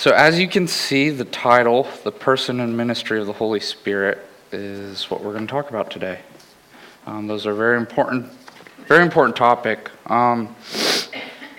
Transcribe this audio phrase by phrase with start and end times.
[0.00, 4.26] So, as you can see, the title, The Person and Ministry of the Holy Spirit,
[4.50, 6.20] is what we're going to talk about today.
[7.04, 8.32] Um, those are very important,
[8.88, 9.90] very important topic.
[10.06, 10.56] Um,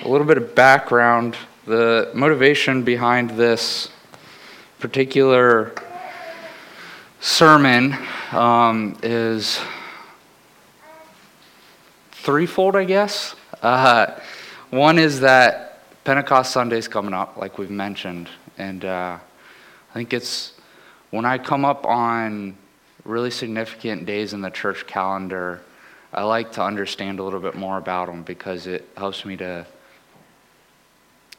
[0.02, 1.38] a little bit of background.
[1.68, 3.90] The motivation behind this
[4.80, 5.76] particular
[7.20, 7.96] sermon
[8.32, 9.62] um, is
[12.12, 13.36] threefold, I guess.
[13.62, 14.20] Uh,
[14.72, 15.71] one is that
[16.04, 18.28] Pentecost Sunday's coming up, like we've mentioned,
[18.58, 19.20] and uh,
[19.90, 20.54] I think it's
[21.12, 22.58] when I come up on
[23.06, 25.62] really significant days in the church calendar,
[26.12, 29.68] I like to understand a little bit more about them because it helps me to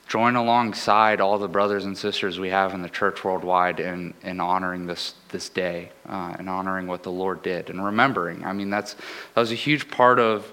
[0.07, 4.38] join alongside all the brothers and sisters we have in the church worldwide in, in
[4.38, 8.45] honoring this, this day uh, and honoring what the Lord did and remembering.
[8.45, 10.52] I mean, that's, that was a huge part of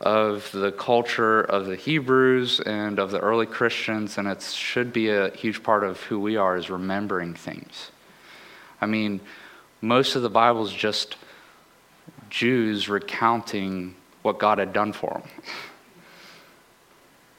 [0.00, 5.08] of the culture of the Hebrews and of the early Christians, and it should be
[5.08, 7.90] a huge part of who we are is remembering things.
[8.80, 9.20] I mean,
[9.80, 11.16] most of the Bible is just
[12.30, 15.22] Jews recounting what God had done for them.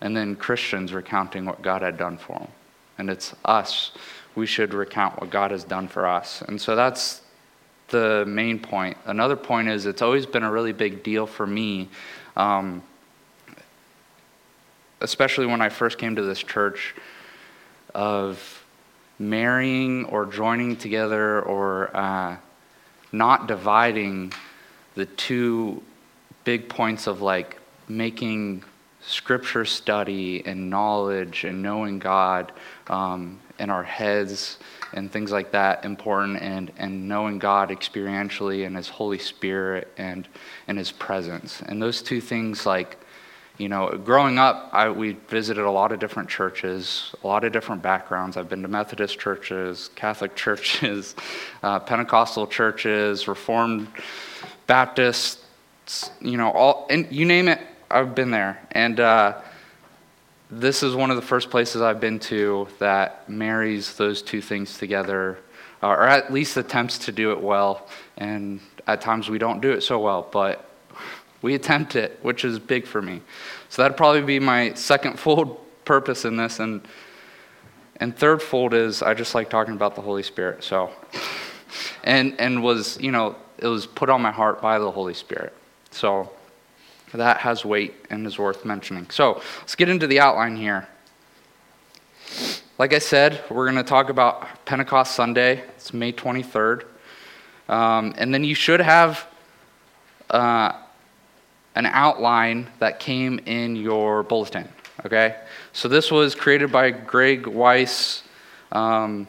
[0.02, 2.48] And then Christians recounting what God had done for them.
[2.98, 3.92] And it's us.
[4.36, 6.42] We should recount what God has done for us.
[6.42, 7.22] And so that's
[7.90, 8.98] the main point.
[9.06, 11.90] Another point is it's always been a really big deal for me
[12.36, 12.84] um,
[15.02, 16.96] especially when I first came to this church,
[17.94, 18.64] of
[19.18, 22.38] marrying or joining together or uh,
[23.12, 24.32] not dividing
[24.96, 25.82] the two
[26.44, 27.58] big points of like
[27.88, 28.64] making
[29.02, 32.52] scripture study and knowledge and knowing God
[32.88, 34.58] um, in our heads
[34.94, 40.28] and things like that important and, and knowing God experientially and His Holy Spirit and,
[40.68, 41.62] and His presence.
[41.62, 42.98] And those two things, like,
[43.58, 47.52] you know, growing up, I, we visited a lot of different churches, a lot of
[47.52, 48.38] different backgrounds.
[48.38, 51.16] I've been to Methodist churches, Catholic churches,
[51.62, 53.88] uh, Pentecostal churches, Reformed
[54.66, 55.40] Baptists,
[56.22, 57.59] you know, all, and you name it,
[57.90, 58.60] I've been there.
[58.72, 59.42] And, uh,
[60.52, 64.78] this is one of the first places I've been to that marries those two things
[64.78, 65.38] together,
[65.84, 67.88] or at least attempts to do it well.
[68.18, 70.68] And at times we don't do it so well, but
[71.44, 73.22] we attempt it, which is big for me.
[73.70, 76.60] So that'd probably be my second fold purpose in this.
[76.60, 76.82] And,
[77.98, 80.64] and third fold is I just like talking about the Holy Spirit.
[80.64, 80.90] So,
[82.04, 85.54] and, and was, you know, it was put on my heart by the Holy Spirit.
[85.92, 86.32] So,
[87.14, 89.10] that has weight and is worth mentioning.
[89.10, 90.88] So let's get into the outline here.
[92.78, 95.64] Like I said, we're going to talk about Pentecost Sunday.
[95.76, 96.86] It's May 23rd.
[97.68, 99.28] Um, and then you should have
[100.30, 100.74] uh,
[101.76, 104.68] an outline that came in your bulletin.
[105.06, 105.36] Okay?
[105.74, 108.24] So this was created by Greg Weiss
[108.72, 109.28] um,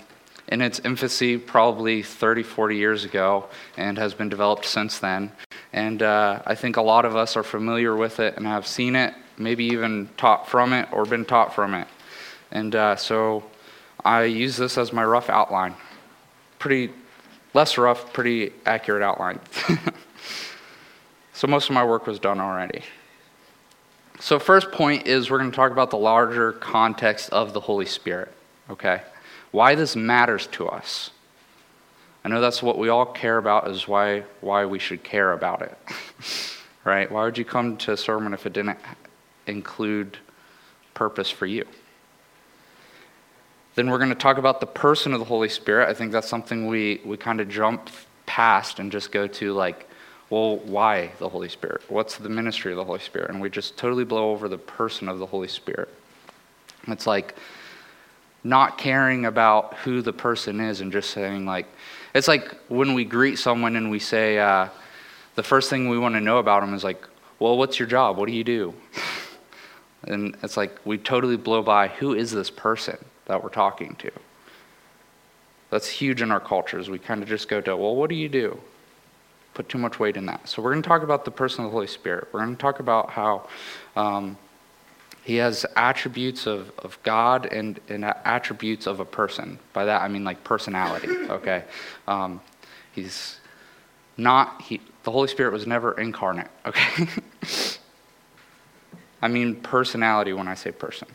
[0.50, 3.46] in its infancy, probably 30, 40 years ago,
[3.76, 5.32] and has been developed since then.
[5.72, 8.96] And uh, I think a lot of us are familiar with it and have seen
[8.96, 11.86] it, maybe even taught from it or been taught from it.
[12.50, 13.44] And uh, so
[14.04, 15.74] I use this as my rough outline.
[16.58, 16.92] Pretty
[17.54, 19.38] less rough, pretty accurate outline.
[21.32, 22.82] so most of my work was done already.
[24.18, 27.86] So, first point is we're going to talk about the larger context of the Holy
[27.86, 28.30] Spirit,
[28.68, 29.00] okay?
[29.50, 31.10] Why this matters to us.
[32.24, 35.62] I know that's what we all care about, is why, why we should care about
[35.62, 35.78] it.
[36.84, 37.10] right?
[37.10, 38.78] Why would you come to a sermon if it didn't
[39.46, 40.18] include
[40.92, 41.64] purpose for you?
[43.74, 45.88] Then we're going to talk about the person of the Holy Spirit.
[45.88, 47.88] I think that's something we, we kind of jump
[48.26, 49.88] past and just go to, like,
[50.28, 51.82] well, why the Holy Spirit?
[51.88, 53.30] What's the ministry of the Holy Spirit?
[53.30, 55.88] And we just totally blow over the person of the Holy Spirit.
[56.86, 57.34] It's like
[58.42, 61.66] not caring about who the person is and just saying, like,
[62.14, 64.68] it's like when we greet someone and we say, uh,
[65.34, 67.06] the first thing we want to know about them is like,
[67.38, 68.16] well, what's your job?
[68.16, 68.74] What do you do?
[70.04, 74.10] and it's like we totally blow by who is this person that we're talking to?
[75.70, 76.90] That's huge in our cultures.
[76.90, 78.60] We kind of just go to, well, what do you do?
[79.54, 80.48] Put too much weight in that.
[80.48, 82.28] So we're going to talk about the person of the Holy Spirit.
[82.32, 83.48] We're going to talk about how
[83.94, 84.36] um,
[85.30, 89.60] he has attributes of, of God and, and attributes of a person.
[89.72, 91.62] By that, I mean like personality, okay?
[92.08, 92.40] Um,
[92.90, 93.38] he's
[94.16, 97.06] not, he, the Holy Spirit was never incarnate, okay?
[99.22, 101.06] I mean personality when I say person.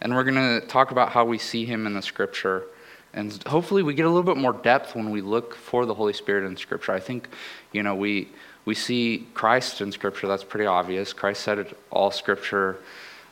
[0.00, 2.64] And we're going to talk about how we see him in the scripture.
[3.12, 6.14] And hopefully we get a little bit more depth when we look for the Holy
[6.14, 6.92] Spirit in scripture.
[6.92, 7.28] I think,
[7.72, 8.30] you know, we,
[8.64, 10.26] we see Christ in scripture.
[10.26, 11.12] That's pretty obvious.
[11.12, 12.78] Christ said it, all scripture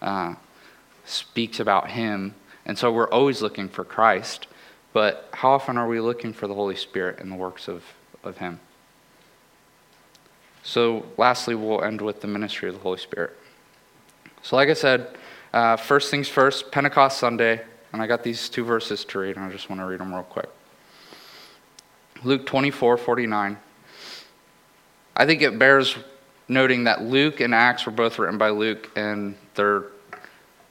[0.04, 0.34] uh,
[1.04, 2.36] speaks about him.
[2.64, 4.46] And so we're always looking for Christ.
[4.94, 7.82] But how often are we looking for the Holy Spirit and the works of,
[8.22, 8.60] of Him?
[10.62, 13.36] So, lastly, we'll end with the ministry of the Holy Spirit.
[14.40, 15.08] So, like I said,
[15.52, 17.60] uh, first things first, Pentecost Sunday,
[17.92, 20.14] and I got these two verses to read, and I just want to read them
[20.14, 20.48] real quick.
[22.22, 23.58] Luke 24 49.
[25.16, 25.96] I think it bears
[26.46, 29.86] noting that Luke and Acts were both written by Luke, and they're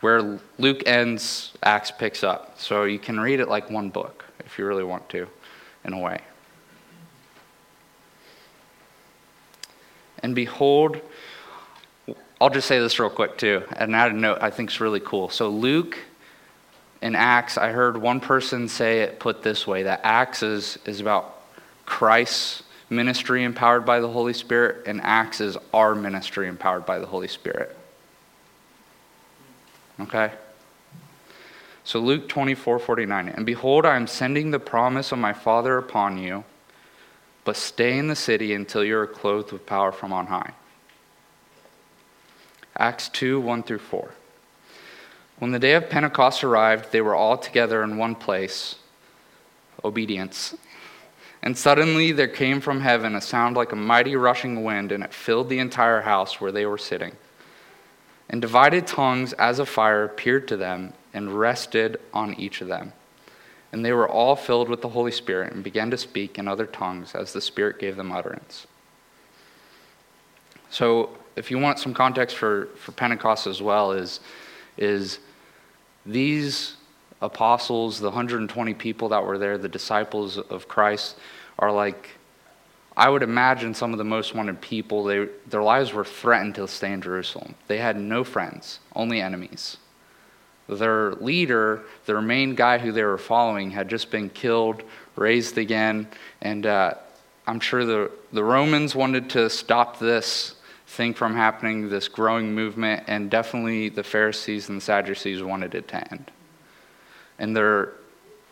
[0.03, 2.59] where Luke ends, Acts picks up.
[2.59, 5.27] So you can read it like one book if you really want to,
[5.85, 6.19] in a way.
[10.19, 10.99] And behold,
[12.41, 14.99] I'll just say this real quick too, and add a note I think is really
[14.99, 15.29] cool.
[15.29, 15.97] So Luke
[17.01, 20.99] in Acts, I heard one person say it put this way that Acts is, is
[20.99, 21.41] about
[21.85, 27.05] Christ's ministry empowered by the Holy Spirit, and Acts is our ministry empowered by the
[27.05, 27.77] Holy Spirit.
[29.99, 30.31] Okay?
[31.83, 33.29] So Luke 24, 49.
[33.29, 36.43] And behold, I am sending the promise of my Father upon you,
[37.43, 40.53] but stay in the city until you are clothed with power from on high.
[42.77, 44.11] Acts 2, 1 through 4.
[45.39, 48.75] When the day of Pentecost arrived, they were all together in one place.
[49.83, 50.55] Obedience.
[51.41, 55.13] And suddenly there came from heaven a sound like a mighty rushing wind, and it
[55.13, 57.11] filled the entire house where they were sitting.
[58.33, 62.91] And divided tongues as a fire appeared to them and rested on each of them.
[63.71, 66.65] And they were all filled with the Holy Spirit and began to speak in other
[66.65, 68.65] tongues as the Spirit gave them utterance.
[70.71, 74.19] So, if you want some context for, for Pentecost as well, is,
[74.77, 75.19] is
[76.03, 76.77] these
[77.21, 81.17] apostles, the 120 people that were there, the disciples of Christ,
[81.59, 82.09] are like,
[82.95, 86.67] I would imagine some of the most wanted people, they, their lives were threatened to
[86.67, 87.55] stay in Jerusalem.
[87.67, 89.77] They had no friends, only enemies.
[90.69, 94.83] Their leader, their main guy who they were following, had just been killed,
[95.15, 96.07] raised again,
[96.41, 96.93] and uh,
[97.47, 100.55] I'm sure the, the Romans wanted to stop this
[100.87, 105.87] thing from happening, this growing movement, and definitely the Pharisees and the Sadducees wanted it
[105.89, 106.31] to end
[107.39, 107.93] and they're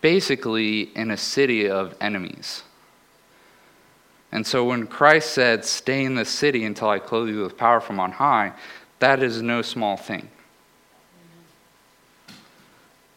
[0.01, 2.63] basically in a city of enemies.
[4.31, 7.79] And so when Christ said, Stay in the city until I clothe you with power
[7.79, 8.53] from on high,
[8.99, 10.29] that is no small thing.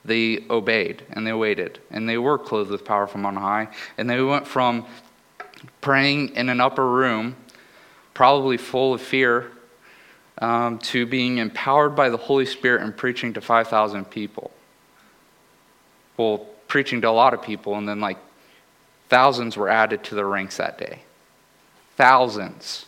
[0.05, 4.09] They obeyed and they waited, and they were clothed with power from on high, and
[4.09, 4.87] they went from
[5.81, 7.37] praying in an upper room,
[8.13, 9.51] probably full of fear,
[10.39, 14.51] um, to being empowered by the Holy Spirit and preaching to 5,000 people
[16.17, 16.39] well,
[16.69, 18.19] preaching to a lot of people, and then like
[19.15, 20.99] thousands were added to the ranks that day.
[21.97, 22.85] Thousands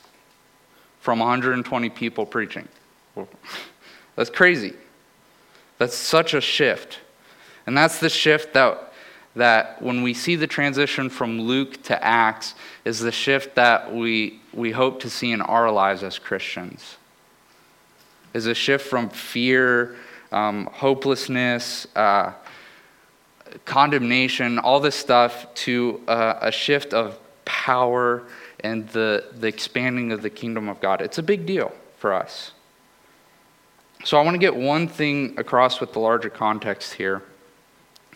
[0.98, 2.66] from 120 people preaching.
[4.16, 4.74] That's crazy.
[5.78, 6.98] That's such a shift.
[7.64, 8.92] And that's the shift that,
[9.36, 14.40] that when we see the transition from Luke to Acts, is the shift that we,
[14.52, 16.96] we hope to see in our lives as Christians.
[18.34, 19.94] Is a shift from fear,
[20.32, 22.32] um, hopelessness, uh,
[23.64, 28.22] condemnation, all this stuff, to uh, a shift of power
[28.60, 31.00] and the, the expanding of the kingdom of God.
[31.00, 32.52] It's a big deal for us.
[34.04, 37.22] So I want to get one thing across with the larger context here,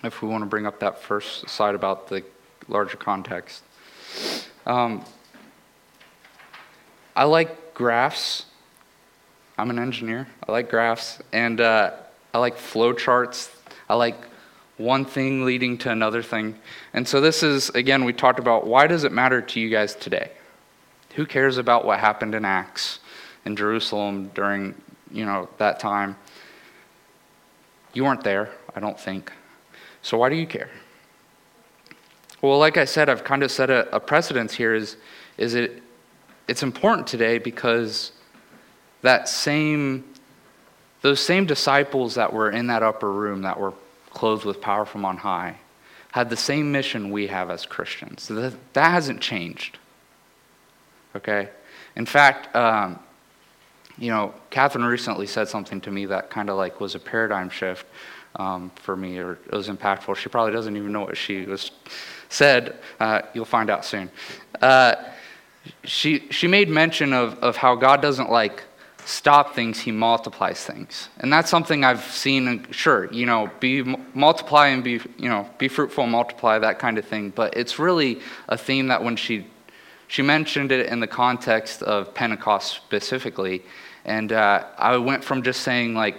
[0.05, 2.22] if we want to bring up that first slide about the
[2.69, 3.63] larger context.
[4.67, 5.05] Um,
[7.17, 8.46] I like graphs.
[9.58, 10.29] I'm an engineer.
[10.49, 11.93] I like graphs, and uh,
[12.32, 13.51] I like flow charts.
[13.89, 14.17] I like
[14.81, 16.58] one thing leading to another thing.
[16.94, 19.94] And so, this is, again, we talked about why does it matter to you guys
[19.94, 20.31] today?
[21.17, 23.01] Who cares about what happened in Acts
[23.44, 24.75] in Jerusalem during,
[25.13, 26.17] you know, that time?
[27.93, 29.32] You weren't there, I don't think.
[30.03, 30.70] So, why do you care?
[32.43, 34.96] Well, like I said, I've kind of set a, a precedence here is,
[35.37, 35.82] is it,
[36.49, 38.13] it's important today because
[39.03, 40.05] that same,
[41.03, 43.75] those same disciples that were in that upper room that were
[44.10, 45.56] clothed with power from on high,
[46.12, 48.22] had the same mission we have as Christians.
[48.22, 49.79] So that, that hasn't changed.
[51.14, 51.48] Okay?
[51.96, 52.98] In fact, um,
[53.98, 57.50] you know, Catherine recently said something to me that kind of like was a paradigm
[57.50, 57.86] shift
[58.36, 60.17] um, for me, or it was impactful.
[60.17, 61.70] She probably doesn't even know what she was
[62.29, 62.79] said.
[62.98, 64.10] Uh, you'll find out soon.
[64.62, 64.94] Uh,
[65.84, 68.62] she she made mention of of how God doesn't like
[69.10, 71.08] stop things, he multiplies things.
[71.19, 73.82] And that's something I've seen, sure, you know, be
[74.14, 77.31] multiply and be, you know, be fruitful, and multiply, that kind of thing.
[77.31, 79.46] But it's really a theme that when she,
[80.08, 83.62] she mentioned it in the context of Pentecost specifically,
[84.05, 86.17] and uh, I went from just saying like,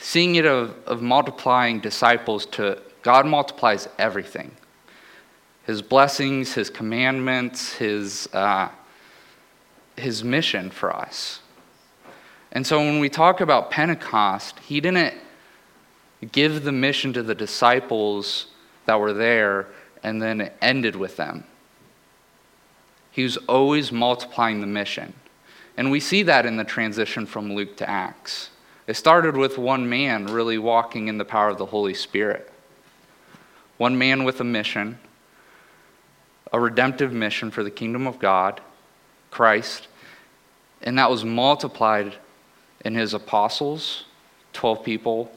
[0.00, 4.50] seeing it of, of multiplying disciples to God multiplies everything
[5.66, 8.68] his blessings, his commandments, his, uh,
[9.96, 11.40] his mission for us.
[12.54, 15.14] And so when we talk about Pentecost, he didn't
[16.30, 18.46] give the mission to the disciples
[18.86, 19.66] that were there
[20.02, 21.44] and then it ended with them.
[23.10, 25.14] He was always multiplying the mission.
[25.76, 28.50] And we see that in the transition from Luke to Acts.
[28.86, 32.50] It started with one man really walking in the power of the Holy Spirit.
[33.78, 34.98] One man with a mission,
[36.52, 38.60] a redemptive mission for the kingdom of God,
[39.30, 39.88] Christ,
[40.82, 42.14] and that was multiplied
[42.84, 44.04] in his apostles,
[44.52, 45.32] 12 people,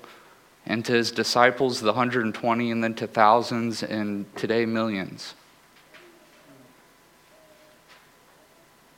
[0.66, 5.34] and to his disciples, the 120, and then to thousands, and today, millions.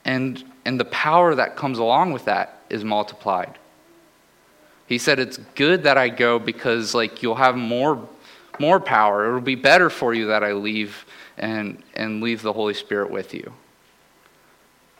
[0.03, 3.59] And, and the power that comes along with that is multiplied.
[4.87, 8.09] He said, It's good that I go because like you'll have more,
[8.59, 9.27] more power.
[9.27, 11.05] It'll be better for you that I leave
[11.37, 13.53] and, and leave the Holy Spirit with you.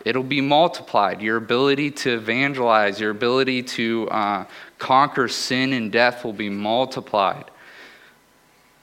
[0.06, 1.22] It'll be multiplied.
[1.22, 4.46] Your ability to evangelize, your ability to uh,
[4.77, 7.46] conquer sin and death will be multiplied.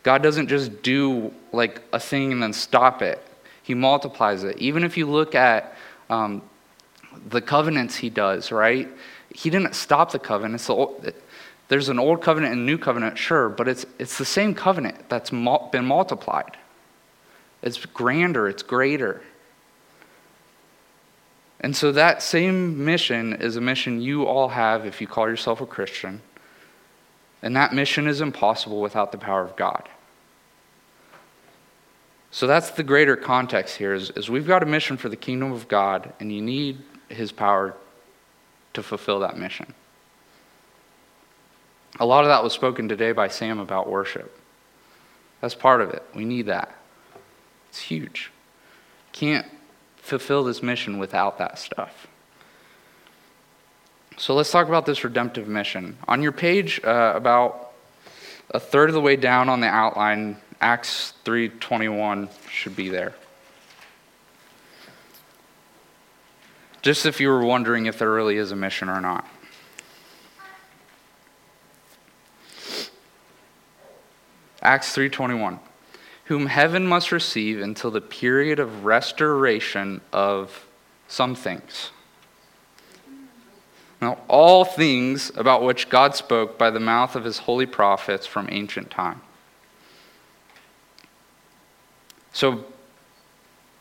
[0.03, 3.21] God doesn't just do like a thing and then stop it,
[3.63, 4.59] He multiplies it.
[4.59, 5.75] Even if you look at
[6.11, 6.43] um,
[7.29, 8.89] the covenants He does, right?
[9.35, 10.63] He didn't stop the covenant.
[11.69, 15.31] there's an old covenant and new covenant, sure, but it's, it's the same covenant that's
[15.31, 16.57] been multiplied.
[17.63, 19.23] It's grander, it's greater.
[21.61, 25.61] And so that same mission is a mission you all have if you call yourself
[25.61, 26.21] a Christian.
[27.43, 29.89] And that mission is impossible without the power of God.
[32.31, 35.53] So that's the greater context here is, is we've got a mission for the kingdom
[35.53, 37.75] of God, and you need his power
[38.75, 39.73] to fulfill that mission.
[41.99, 44.39] A lot of that was spoken today by Sam about worship.
[45.41, 46.03] That's part of it.
[46.15, 46.75] We need that.
[47.71, 48.31] It's huge.
[49.13, 49.47] Can't
[50.07, 52.07] fulfill this mission without that stuff.
[54.17, 55.99] So let's talk about this redemptive mission.
[56.07, 57.73] On your page, uh, about
[58.51, 63.15] a third of the way down on the outline, Acts 3:21 should be there.
[66.83, 69.27] Just if you were wondering if there really is a mission or not.
[74.63, 75.59] Acts 3:21
[76.27, 80.67] whom heaven must receive until the period of restoration of
[81.09, 81.91] some things.
[84.01, 88.49] Now, all things about which God spoke by the mouth of his holy prophets from
[88.51, 89.21] ancient time.
[92.33, 92.65] So,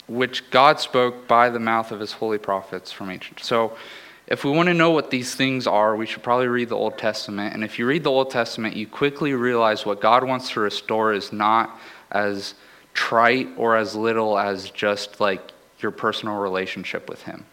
[0.07, 3.39] which God spoke by the mouth of his holy prophets from ancient.
[3.41, 3.75] So,
[4.27, 6.97] if we want to know what these things are, we should probably read the Old
[6.97, 7.53] Testament.
[7.53, 11.13] And if you read the Old Testament, you quickly realize what God wants to restore
[11.13, 11.77] is not
[12.11, 12.55] as
[12.93, 17.45] trite or as little as just like your personal relationship with Him.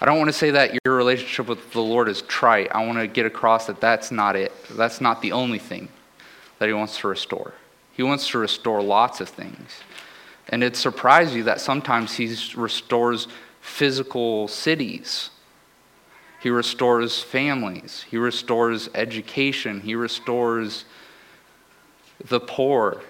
[0.00, 2.68] I don't want to say that your relationship with the Lord is trite.
[2.72, 4.52] I want to get across that that's not it.
[4.70, 5.88] That's not the only thing
[6.58, 7.54] that He wants to restore.
[7.92, 9.80] He wants to restore lots of things.
[10.48, 13.28] And it surprises you that sometimes He restores
[13.60, 15.30] physical cities.
[16.40, 18.06] He restores families.
[18.10, 19.80] He restores education.
[19.80, 20.86] He restores
[22.26, 23.02] the poor.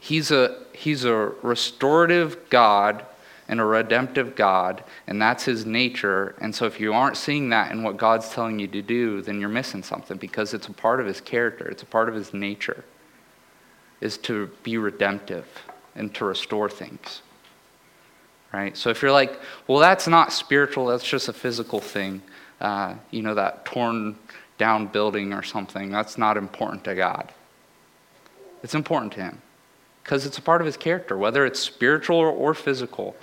[0.00, 3.04] He's a, he's a restorative God
[3.50, 6.36] and a redemptive God, and that's his nature.
[6.40, 9.40] And so, if you aren't seeing that in what God's telling you to do, then
[9.40, 12.32] you're missing something because it's a part of his character, it's a part of his
[12.32, 12.84] nature,
[14.00, 15.46] is to be redemptive
[15.96, 17.22] and to restore things.
[18.52, 18.76] Right?
[18.76, 22.22] So, if you're like, well, that's not spiritual, that's just a physical thing,
[22.60, 24.16] uh, you know, that torn
[24.58, 27.32] down building or something, that's not important to God.
[28.62, 29.42] It's important to him
[30.02, 33.16] because it's a part of his character, whether it's spiritual or physical.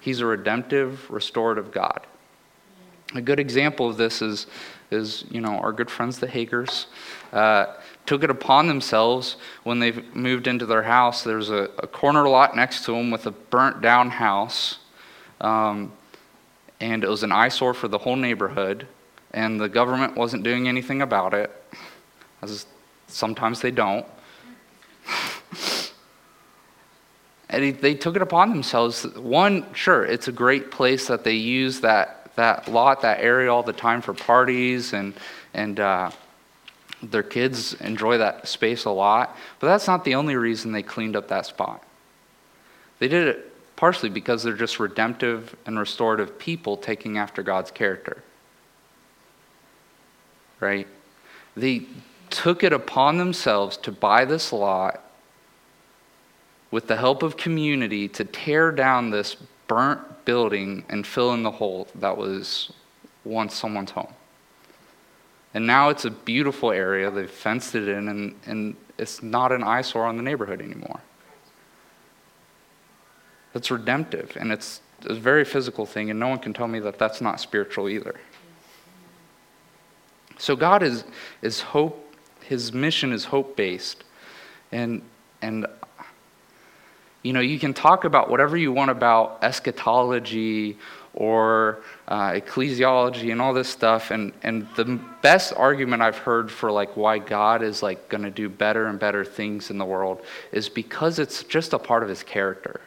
[0.00, 2.06] He's a redemptive, restorative God.
[3.14, 4.46] A good example of this is,
[4.90, 6.86] is you know, our good friends, the Hagers,
[7.32, 7.66] uh,
[8.06, 11.22] took it upon themselves when they moved into their house.
[11.22, 14.78] There's a, a, corner lot next to them with a burnt down house,
[15.40, 15.92] um,
[16.80, 18.86] and it was an eyesore for the whole neighborhood,
[19.32, 21.50] and the government wasn't doing anything about it,
[22.42, 22.66] as
[23.06, 24.06] sometimes they don't.
[27.50, 29.04] And they took it upon themselves.
[29.16, 33.62] One, sure, it's a great place that they use that, that lot, that area all
[33.62, 35.14] the time for parties, and,
[35.52, 36.10] and uh,
[37.02, 39.36] their kids enjoy that space a lot.
[39.60, 41.82] But that's not the only reason they cleaned up that spot.
[42.98, 48.22] They did it partially because they're just redemptive and restorative people taking after God's character.
[50.60, 50.86] Right?
[51.56, 51.82] They
[52.30, 55.03] took it upon themselves to buy this lot
[56.74, 59.36] with the help of community to tear down this
[59.68, 62.72] burnt building and fill in the hole that was
[63.22, 64.12] once someone's home.
[65.54, 67.12] And now it's a beautiful area.
[67.12, 70.98] They've fenced it in, and, and it's not an eyesore on the neighborhood anymore.
[73.54, 76.98] It's redemptive, and it's a very physical thing, and no one can tell me that
[76.98, 78.16] that's not spiritual either.
[80.38, 81.04] So God is,
[81.40, 84.02] is hope, his mission is hope based.
[84.72, 85.02] And,
[85.40, 85.68] and
[87.24, 90.76] you know, you can talk about whatever you want about eschatology
[91.14, 94.84] or uh, ecclesiology and all this stuff, and, and the
[95.22, 98.98] best argument I've heard for like why God is like going to do better and
[98.98, 102.82] better things in the world is because it's just a part of His character.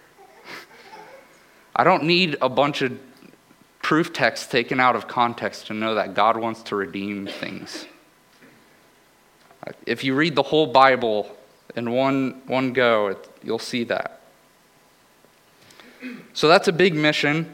[1.75, 2.97] I don't need a bunch of
[3.81, 7.87] proof texts taken out of context to know that God wants to redeem things.
[9.87, 11.35] If you read the whole Bible
[11.75, 14.16] in one, one go, it, you'll see that.
[16.33, 17.53] So that's a big mission.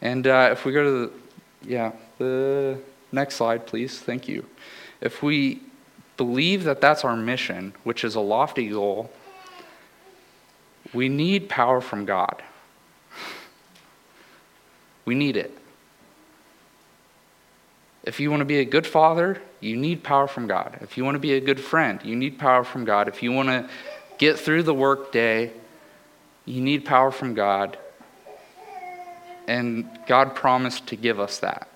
[0.00, 1.12] And uh, if we go to the,
[1.70, 2.78] yeah, the
[3.12, 3.98] next slide, please.
[3.98, 4.46] Thank you.
[5.00, 5.60] If we
[6.16, 9.10] believe that that's our mission, which is a lofty goal,
[10.92, 12.42] we need power from God.
[15.04, 15.56] We need it.
[18.04, 20.78] If you want to be a good father, you need power from God.
[20.80, 23.08] If you want to be a good friend, you need power from God.
[23.08, 23.68] If you want to
[24.18, 25.52] get through the workday,
[26.44, 27.78] you need power from God.
[29.46, 31.68] And God promised to give us that.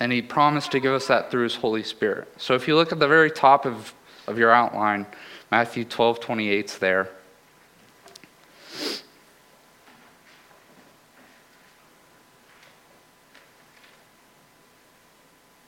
[0.00, 2.32] And He promised to give us that through His Holy Spirit.
[2.38, 3.94] So if you look at the very top of,
[4.26, 5.06] of your outline,
[5.50, 7.08] Matthew 12 28 is there.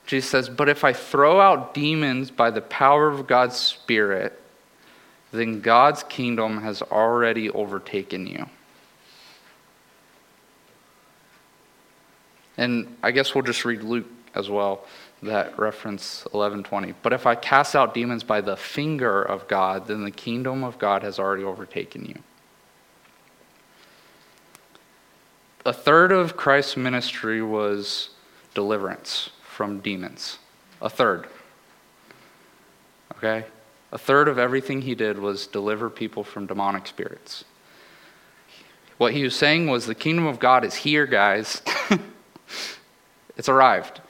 [0.05, 4.39] Jesus says, But if I throw out demons by the power of God's Spirit,
[5.35, 8.47] then God's kingdom has already overtaken you.
[12.57, 14.85] And I guess we'll just read Luke as well,
[15.23, 16.93] that reference 11:20.
[17.01, 20.77] But if I cast out demons by the finger of God, then the kingdom of
[20.77, 22.19] God has already overtaken you.
[25.65, 28.09] A third of Christ's ministry was
[28.53, 30.37] deliverance from demons.
[30.81, 31.27] A third.
[33.17, 33.45] Okay?
[33.91, 37.45] A third of everything he did was deliver people from demonic spirits.
[38.97, 41.61] What he was saying was the kingdom of God is here, guys.
[43.37, 44.01] It's arrived.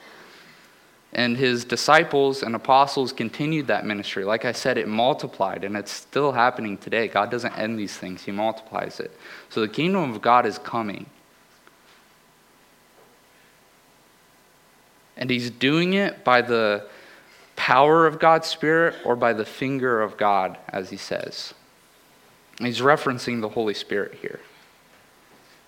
[1.12, 4.24] And his disciples and apostles continued that ministry.
[4.24, 7.08] Like I said, it multiplied, and it's still happening today.
[7.08, 9.16] God doesn't end these things, He multiplies it.
[9.48, 11.06] So the kingdom of God is coming.
[15.16, 16.86] And He's doing it by the
[17.56, 21.54] power of God's Spirit or by the finger of God, as He says.
[22.58, 24.40] He's referencing the Holy Spirit here.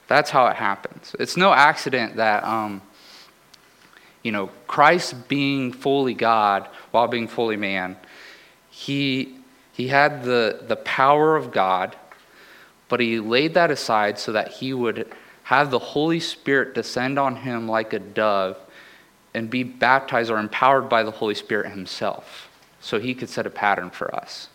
[0.07, 1.15] That's how it happens.
[1.19, 2.45] It's no accident that.
[2.45, 2.83] Um,
[4.23, 7.97] you know, Christ being fully God while being fully man,
[8.71, 9.37] he,
[9.73, 11.97] he had the, the power of God,
[12.89, 15.11] but he laid that aside so that he would
[15.45, 18.59] have the Holy Spirit descend on him like a dove
[19.35, 22.49] and be baptized or empowered by the Holy Spirit himself
[22.81, 24.49] so he could set a pattern for us.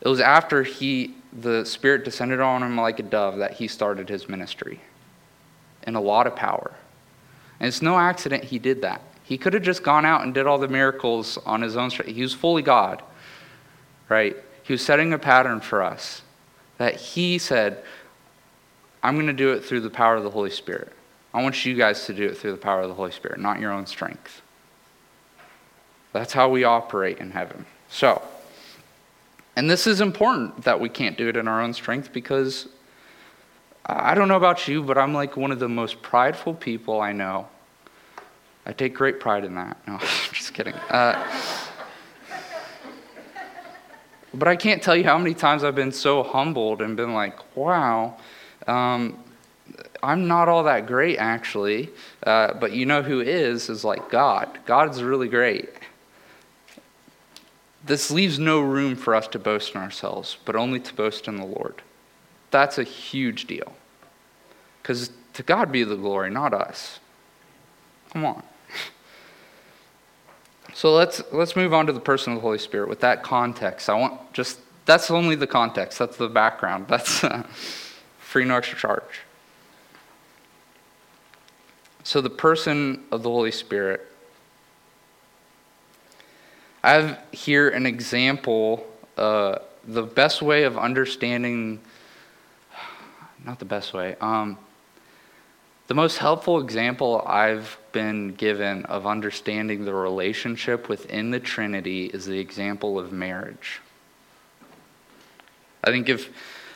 [0.00, 4.08] It was after he, the Spirit descended on him like a dove that he started
[4.08, 4.80] his ministry
[5.86, 6.72] in a lot of power.
[7.60, 9.02] And it's no accident he did that.
[9.24, 12.14] He could have just gone out and did all the miracles on his own strength.
[12.14, 13.02] He was fully God,
[14.08, 14.36] right?
[14.62, 16.22] He was setting a pattern for us
[16.78, 17.82] that he said,
[19.02, 20.92] I'm going to do it through the power of the Holy Spirit.
[21.34, 23.60] I want you guys to do it through the power of the Holy Spirit, not
[23.60, 24.42] your own strength.
[26.12, 27.66] That's how we operate in heaven.
[27.88, 28.22] So,
[29.56, 32.68] and this is important that we can't do it in our own strength because
[33.84, 37.12] I don't know about you, but I'm like one of the most prideful people I
[37.12, 37.48] know.
[38.66, 39.78] I take great pride in that.
[39.86, 39.98] No,
[40.32, 40.74] just kidding.
[40.74, 41.24] Uh,
[44.34, 47.56] but I can't tell you how many times I've been so humbled and been like,
[47.56, 48.18] wow,
[48.66, 49.18] um,
[50.02, 51.90] I'm not all that great actually.
[52.22, 54.58] Uh, but you know who is, is like God.
[54.66, 55.68] God's really great.
[57.84, 61.36] This leaves no room for us to boast in ourselves, but only to boast in
[61.36, 61.82] the Lord.
[62.50, 63.72] That's a huge deal.
[64.82, 66.98] Because to God be the glory, not us.
[68.12, 68.42] Come on.
[70.74, 73.88] So let's let's move on to the person of the Holy Spirit with that context.
[73.88, 75.98] I want just that's only the context.
[75.98, 76.86] That's the background.
[76.88, 77.42] That's uh,
[78.18, 79.22] free no extra charge.
[82.08, 84.00] So the person of the Holy Spirit
[86.82, 88.86] I have here an example,
[89.18, 91.80] uh, the best way of understanding,
[93.44, 94.56] not the best way, um,
[95.88, 102.24] the most helpful example I've been given of understanding the relationship within the Trinity is
[102.24, 103.82] the example of marriage.
[105.84, 106.30] I think if,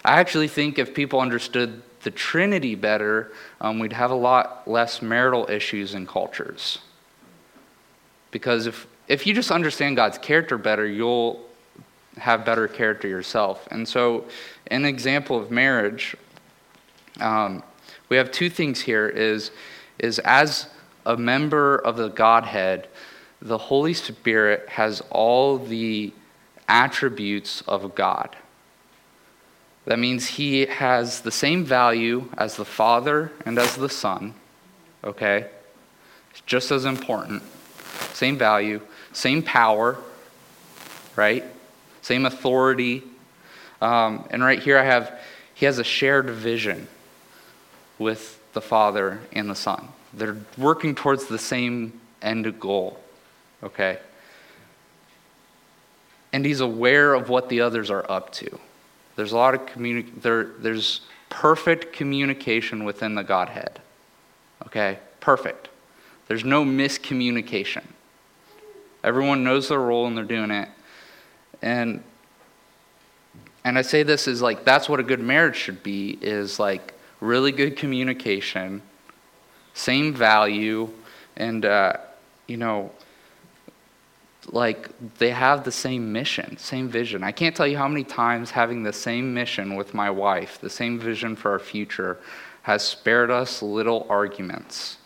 [0.05, 5.03] I actually think if people understood the Trinity better, um, we'd have a lot less
[5.03, 6.79] marital issues in cultures.
[8.31, 11.41] Because if, if you just understand God's character better, you'll
[12.17, 13.67] have better character yourself.
[13.71, 14.27] And so,
[14.69, 16.17] an example of marriage,
[17.21, 17.63] um,
[18.09, 19.51] we have two things here is,
[19.99, 20.69] is as
[21.07, 22.89] a member of the Godhead,
[23.41, 26.13] the Holy Spirit has all the
[26.69, 28.37] attributes of God.
[29.85, 34.35] That means he has the same value as the Father and as the Son,
[35.03, 35.47] okay?
[36.47, 37.43] Just as important.
[38.13, 38.81] Same value,
[39.13, 39.99] same power,
[41.17, 41.45] right?
[42.01, 43.03] Same authority.
[43.81, 45.19] Um, and right here I have,
[45.55, 46.87] he has a shared vision
[47.99, 49.89] with the Father and the Son.
[50.15, 53.01] They're working towards the same end goal,
[53.65, 53.99] okay?
[56.33, 58.61] And he's aware of what the others are up to.
[59.17, 63.81] There's a lot of communi- there, there's perfect communication within the Godhead.
[64.67, 64.99] Okay?
[65.21, 65.69] Perfect.
[66.29, 67.85] There's no miscommunication.
[69.05, 70.69] Everyone knows their role and they're doing it.
[71.61, 72.03] And
[73.65, 76.95] and I say this is like that's what a good marriage should be is like
[77.21, 78.83] really good communication,
[79.75, 80.91] same value,
[81.37, 81.95] and uh,
[82.47, 82.91] you know,
[84.51, 87.23] like they have the same mission, same vision.
[87.23, 90.71] I can't tell you how many times having the same mission with my wife, the
[90.71, 92.19] same vision for our future,
[92.63, 94.99] has spared us little arguments.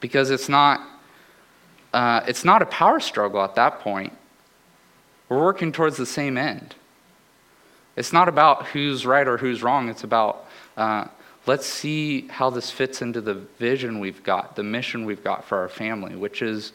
[0.00, 0.80] Because it's not,
[1.92, 4.12] uh, it's not a power struggle at that point.
[5.28, 6.74] We're working towards the same end.
[7.96, 9.88] It's not about who's right or who's wrong.
[9.88, 11.06] It's about uh,
[11.48, 15.56] let's see how this fits into the vision we've got, the mission we've got for
[15.58, 16.72] our family, which is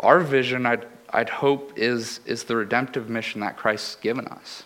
[0.00, 4.64] our vision, I'd, I'd hope, is, is the redemptive mission that Christ's given us.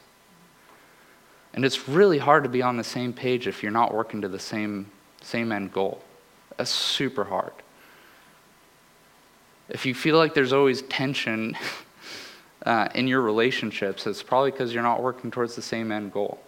[1.53, 4.29] And it's really hard to be on the same page if you're not working to
[4.29, 6.03] the same, same end goal.
[6.57, 7.53] That's super hard.
[9.69, 11.59] If you feel like there's always tension
[12.65, 16.41] uh, in your relationships, it's probably because you're not working towards the same end goal.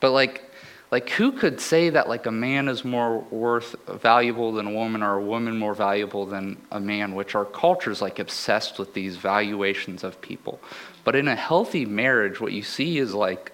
[0.00, 0.50] But like,
[0.90, 5.02] like who could say that like a man is more worth valuable than a woman
[5.02, 8.94] or a woman more valuable than a man, which our culture is like obsessed with
[8.94, 10.60] these valuations of people.
[11.04, 13.52] But in a healthy marriage, what you see is like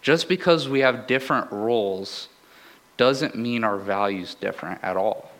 [0.00, 2.28] just because we have different roles
[2.96, 5.30] doesn't mean our values different at all.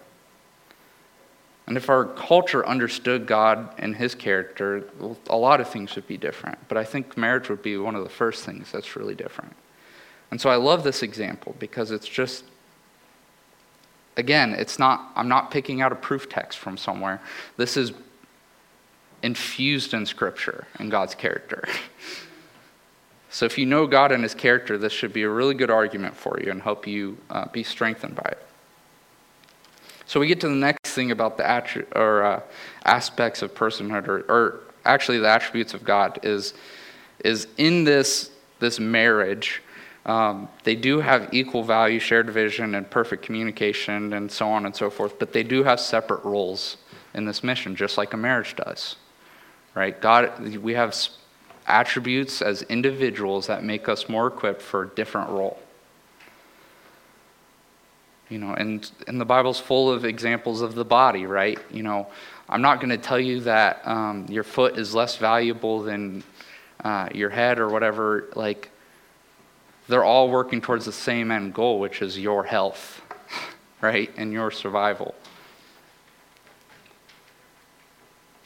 [1.66, 4.84] And if our culture understood God and his character,
[5.28, 6.56] a lot of things would be different.
[6.66, 9.54] But I think marriage would be one of the first things that's really different.
[10.30, 12.44] And so I love this example because it's just,
[14.16, 17.20] again, it's not, I'm not picking out a proof text from somewhere.
[17.56, 17.92] This is
[19.22, 21.64] infused in Scripture and God's character.
[23.30, 26.14] so if you know God and His character, this should be a really good argument
[26.14, 28.44] for you and help you uh, be strengthened by it.
[30.06, 32.40] So we get to the next thing about the attri- or, uh,
[32.84, 36.54] aspects of personhood, or, or actually the attributes of God, is,
[37.24, 39.62] is in this, this marriage
[40.08, 44.74] um, they do have equal value, shared vision, and perfect communication, and so on and
[44.74, 46.78] so forth, but they do have separate roles
[47.12, 48.96] in this mission, just like a marriage does.
[49.74, 50.00] Right?
[50.00, 50.96] God, we have
[51.66, 55.60] attributes as individuals that make us more equipped for a different role.
[58.30, 61.58] You know, and, and the Bible's full of examples of the body, right?
[61.70, 62.08] You know,
[62.48, 66.24] I'm not going to tell you that um, your foot is less valuable than
[66.82, 68.28] uh, your head or whatever.
[68.34, 68.70] Like,
[69.88, 73.02] they're all working towards the same end goal, which is your health,
[73.80, 74.10] right?
[74.16, 75.14] And your survival.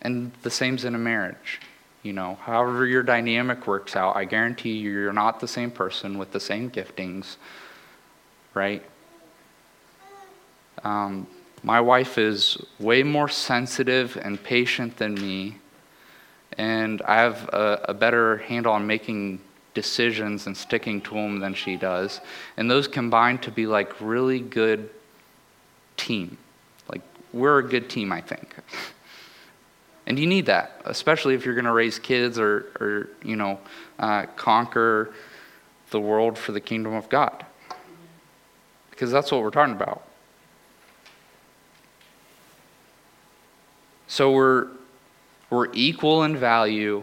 [0.01, 1.61] And the same's in a marriage.
[2.03, 6.19] You know, however your dynamic works out, I guarantee you, you're not the same person
[6.19, 7.37] with the same giftings,
[8.55, 8.83] right?
[10.83, 11.29] Um,
[11.63, 15.59] my wife is way more sensitive and patient than me,
[16.59, 19.41] and I have a, a better handle on making
[19.75, 22.21] decisions and sticking to them than she does.
[22.57, 24.91] And those combine to be like really good
[25.97, 26.37] team.
[26.89, 28.55] Like we're a good team, I think.
[30.07, 33.61] And you need that, especially if you're going to raise kids or, or you know,
[33.99, 35.15] uh, conquer
[35.91, 37.45] the world for the kingdom of God.
[38.91, 40.03] Because that's what we're talking about.
[44.09, 44.69] So we're,
[45.51, 47.03] we're equal in value,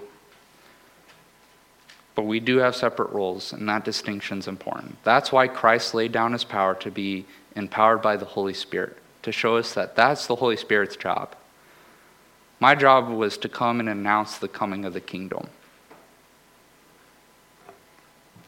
[2.19, 5.01] but we do have separate roles, and that distinction is important.
[5.05, 9.31] That's why Christ laid down his power to be empowered by the Holy Spirit, to
[9.31, 11.33] show us that that's the Holy Spirit's job.
[12.59, 15.47] My job was to come and announce the coming of the kingdom.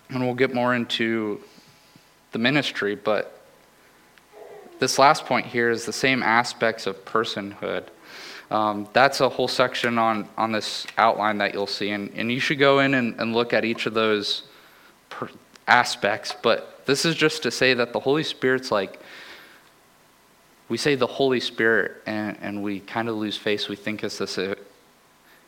[0.09, 1.39] And we'll get more into
[2.33, 3.41] the ministry, but
[4.79, 7.85] this last point here is the same aspects of personhood.
[8.51, 11.91] Um, that's a whole section on, on this outline that you'll see.
[11.91, 14.43] And, and you should go in and, and look at each of those
[15.09, 15.29] per-
[15.67, 16.35] aspects.
[16.41, 18.99] But this is just to say that the Holy Spirit's like,
[20.67, 23.69] we say the Holy Spirit, and, and we kind of lose face.
[23.69, 24.37] We think it's this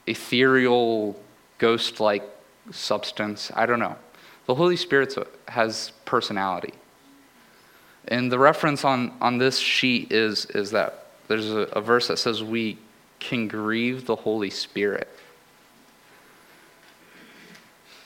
[0.08, 1.22] ethereal,
[1.58, 2.24] ghost like
[2.72, 3.52] substance.
[3.54, 3.98] I don't know.
[4.46, 5.14] The Holy Spirit
[5.50, 6.74] has personality.
[8.08, 12.18] And the reference on, on this sheet is, is that there's a, a verse that
[12.18, 12.78] says we
[13.24, 15.08] can grieve the Holy Spirit.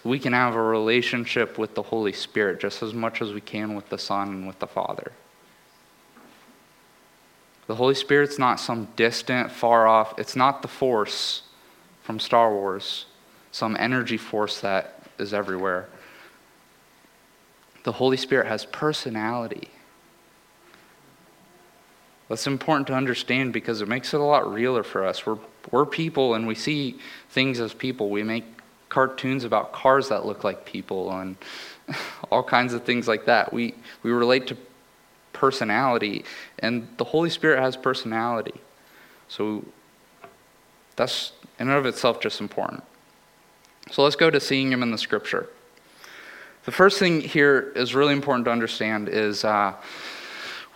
[0.04, 3.76] We can have a relationship with the Holy Spirit just as much as we can
[3.76, 5.12] with the Son and with the Father.
[7.66, 11.44] The Holy Spirit's not some distant, far off, it's not the force
[12.04, 13.08] from Star Wars,
[13.52, 15.90] some energy force that is everywhere.
[17.84, 19.70] The Holy Spirit has personality.
[22.30, 25.26] That's important to understand because it makes it a lot realer for us.
[25.26, 25.38] We're,
[25.72, 28.10] we're people and we see things as people.
[28.10, 28.44] We make
[28.90, 31.38] cartoons about cars that look like people and
[32.32, 33.54] all kinds of things like that.
[33.54, 34.58] We, we relate to
[35.34, 36.26] personality,
[36.60, 38.60] and the Holy Spirit has personality.
[39.28, 39.64] So
[40.96, 42.84] that's in and of itself just important.
[43.92, 45.48] So let's go to seeing Him in the Scripture.
[46.66, 49.46] The first thing here is really important to understand is.
[49.46, 49.74] Uh,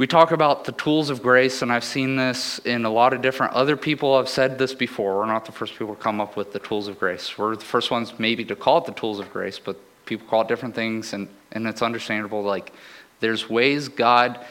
[0.02, 3.22] we talk about the tools of grace, and I've seen this in a lot of
[3.22, 5.18] different other people have said this before.
[5.18, 7.38] We're not the first people to come up with the tools of grace.
[7.38, 10.42] We're the first ones maybe to call it the tools of grace, but people call
[10.42, 12.42] it different things, and, and it's understandable.
[12.42, 12.74] Like
[13.20, 14.44] there's ways God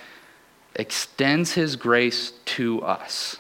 [0.76, 3.36] extends his grace to us.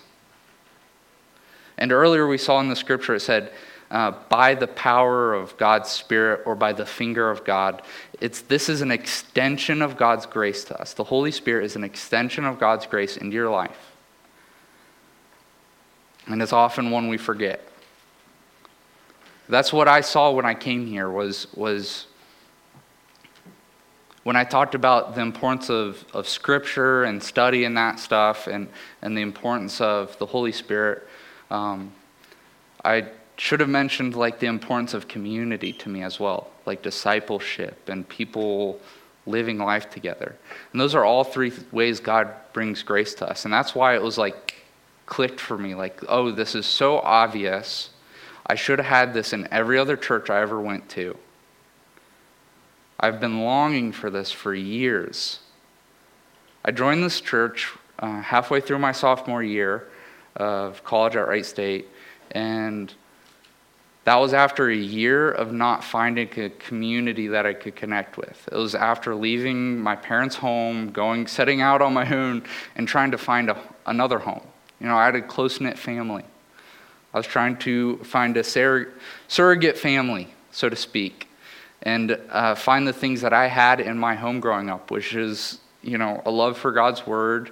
[1.78, 3.52] And earlier we saw in the scripture it said,
[3.90, 7.82] uh, by the power of God's Spirit or by the finger of God.
[8.20, 10.94] It's, this is an extension of God's grace to us.
[10.94, 13.92] The Holy Spirit is an extension of God's grace into your life.
[16.26, 17.66] And it's often one we forget.
[19.48, 22.06] That's what I saw when I came here was, was
[24.22, 28.68] when I talked about the importance of, of Scripture and study and that stuff and,
[29.02, 31.08] and the importance of the Holy Spirit,
[31.50, 31.90] um,
[32.84, 33.06] I
[33.40, 38.06] should have mentioned like the importance of community to me as well, like discipleship and
[38.06, 38.78] people
[39.24, 40.36] living life together.
[40.72, 43.46] And those are all three ways God brings grace to us.
[43.46, 44.56] And that's why it was like
[45.06, 47.88] clicked for me like, oh, this is so obvious.
[48.46, 51.16] I should have had this in every other church I ever went to.
[52.98, 55.38] I've been longing for this for years.
[56.62, 59.88] I joined this church uh, halfway through my sophomore year
[60.36, 61.88] of college at Wright State,
[62.32, 62.92] and
[64.04, 68.48] that was after a year of not finding a community that I could connect with.
[68.50, 72.44] It was after leaving my parents' home, going, setting out on my own,
[72.76, 74.42] and trying to find a, another home.
[74.80, 76.24] You know, I had a close knit family.
[77.12, 78.92] I was trying to find a sur-
[79.28, 81.28] surrogate family, so to speak,
[81.82, 85.58] and uh, find the things that I had in my home growing up, which is,
[85.82, 87.50] you know, a love for God's Word,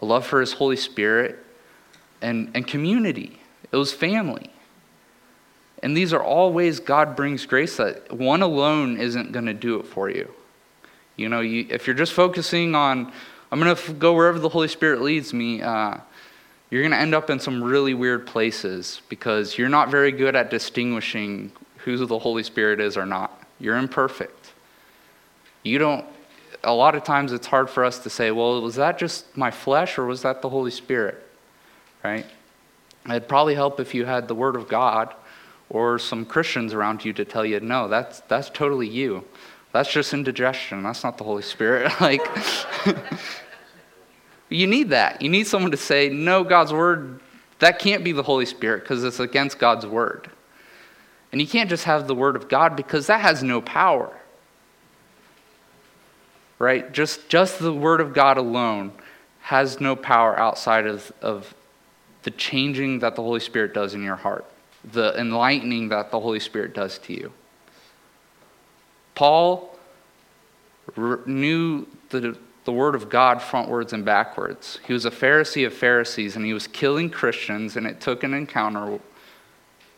[0.00, 1.44] a love for His Holy Spirit,
[2.22, 3.38] and, and community.
[3.70, 4.51] It was family.
[5.82, 9.80] And these are all ways God brings grace that one alone isn't going to do
[9.80, 10.32] it for you.
[11.16, 13.12] You know, you, if you're just focusing on,
[13.50, 15.98] I'm going to go wherever the Holy Spirit leads me, uh,
[16.70, 20.34] you're going to end up in some really weird places because you're not very good
[20.34, 23.42] at distinguishing who the Holy Spirit is or not.
[23.60, 24.52] You're imperfect.
[25.64, 26.06] You don't,
[26.64, 29.50] a lot of times it's hard for us to say, well, was that just my
[29.50, 31.22] flesh or was that the Holy Spirit?
[32.02, 32.24] Right?
[33.04, 35.14] It'd probably help if you had the Word of God
[35.72, 39.24] or some Christians around you to tell you, no, that's, that's totally you.
[39.72, 40.82] That's just indigestion.
[40.82, 41.90] That's not the Holy Spirit.
[42.00, 42.20] like,
[44.50, 45.22] you need that.
[45.22, 47.20] You need someone to say, no, God's word,
[47.60, 50.30] that can't be the Holy Spirit because it's against God's word.
[51.32, 54.14] And you can't just have the word of God because that has no power.
[56.58, 56.92] Right?
[56.92, 58.92] Just, just the word of God alone
[59.40, 61.54] has no power outside of, of
[62.24, 64.44] the changing that the Holy Spirit does in your heart
[64.84, 67.32] the enlightening that the Holy Spirit does to you.
[69.14, 69.78] Paul
[71.26, 74.78] knew the the Word of God frontwards and backwards.
[74.86, 78.34] He was a Pharisee of Pharisees, and he was killing Christians, and it took an
[78.34, 79.00] encounter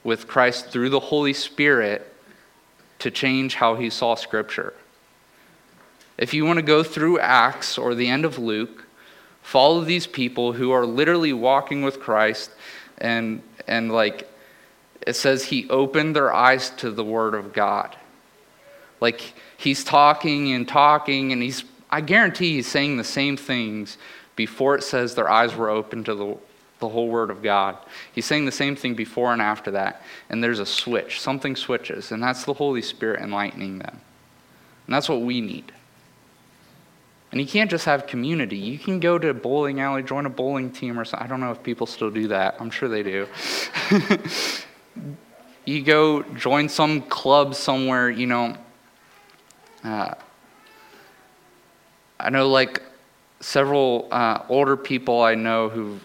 [0.03, 2.13] with Christ through the Holy Spirit
[3.01, 4.73] to change how he saw Scripture.
[6.17, 8.87] If you want to go through Acts or the end of Luke,
[9.43, 12.51] follow these people who are literally walking with Christ,
[12.99, 14.31] and, and like
[15.07, 17.97] it says, he opened their eyes to the Word of God.
[19.01, 23.99] Like he's talking and talking, and he's, I guarantee he's saying the same things
[24.35, 26.37] before it says their eyes were open to the,
[26.79, 27.77] the whole Word of God.
[28.15, 31.21] He's saying the same thing before and after that, and there's a switch.
[31.21, 34.01] Something switches, and that's the Holy Spirit enlightening them.
[34.87, 35.71] And that's what we need.
[37.31, 38.57] And you can't just have community.
[38.57, 41.27] You can go to a bowling alley, join a bowling team or something.
[41.27, 42.57] I don't know if people still do that.
[42.61, 43.27] I'm sure they do.
[45.65, 48.57] you go join some club somewhere, you know,
[49.83, 50.15] uh,
[52.19, 52.83] I know like
[53.41, 56.01] several uh, older people I know who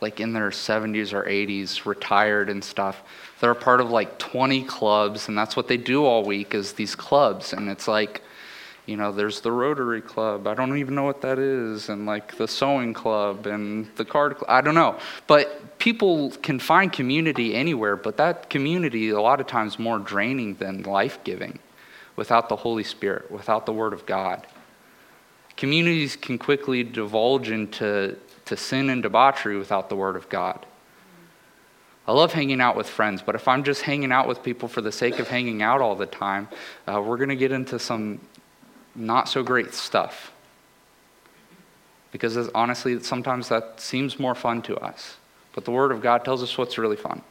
[0.00, 3.02] like in their 70s or 80s retired and stuff
[3.40, 6.94] they're part of like 20 clubs and that's what they do all week is these
[6.94, 8.22] clubs and it's like
[8.86, 12.36] you know there's the rotary club i don't even know what that is and like
[12.36, 17.56] the sewing club and the card club i don't know but people can find community
[17.56, 21.58] anywhere but that community a lot of times more draining than life-giving
[22.14, 24.46] without the Holy Spirit, without the Word of God.
[25.56, 30.66] Communities can quickly divulge into to sin and debauchery without the Word of God.
[32.06, 34.80] I love hanging out with friends, but if I'm just hanging out with people for
[34.82, 36.48] the sake of hanging out all the time,
[36.86, 38.20] uh, we're going to get into some
[38.94, 40.32] not so great stuff.
[42.10, 45.16] Because honestly, sometimes that seems more fun to us.
[45.54, 47.22] But the Word of God tells us what's really fun.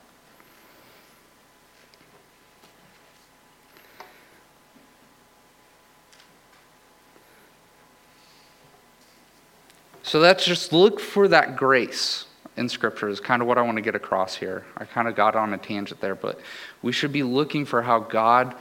[10.04, 12.26] So that's just look for that grace
[12.58, 14.66] in Scripture, is kind of what I want to get across here.
[14.76, 16.40] I kind of got on a tangent there, but
[16.82, 18.56] we should be looking for how God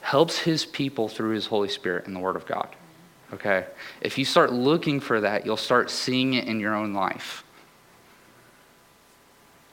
[0.00, 2.68] helps his people through his Holy Spirit in the Word of God.
[3.34, 3.66] Okay?
[4.00, 7.44] If you start looking for that, you'll start seeing it in your own life.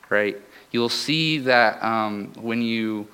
[0.10, 0.38] Right?
[0.72, 3.08] You'll see that um, when you.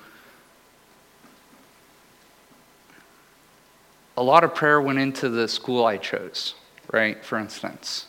[4.18, 6.54] A lot of prayer went into the school I chose
[6.92, 7.24] right?
[7.24, 8.06] For instance.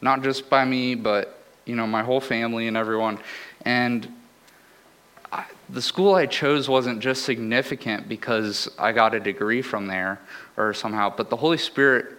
[0.00, 3.18] Not just by me, but, you know, my whole family and everyone.
[3.62, 4.08] And
[5.32, 10.20] I, the school I chose wasn't just significant because I got a degree from there
[10.56, 12.16] or somehow, but the Holy Spirit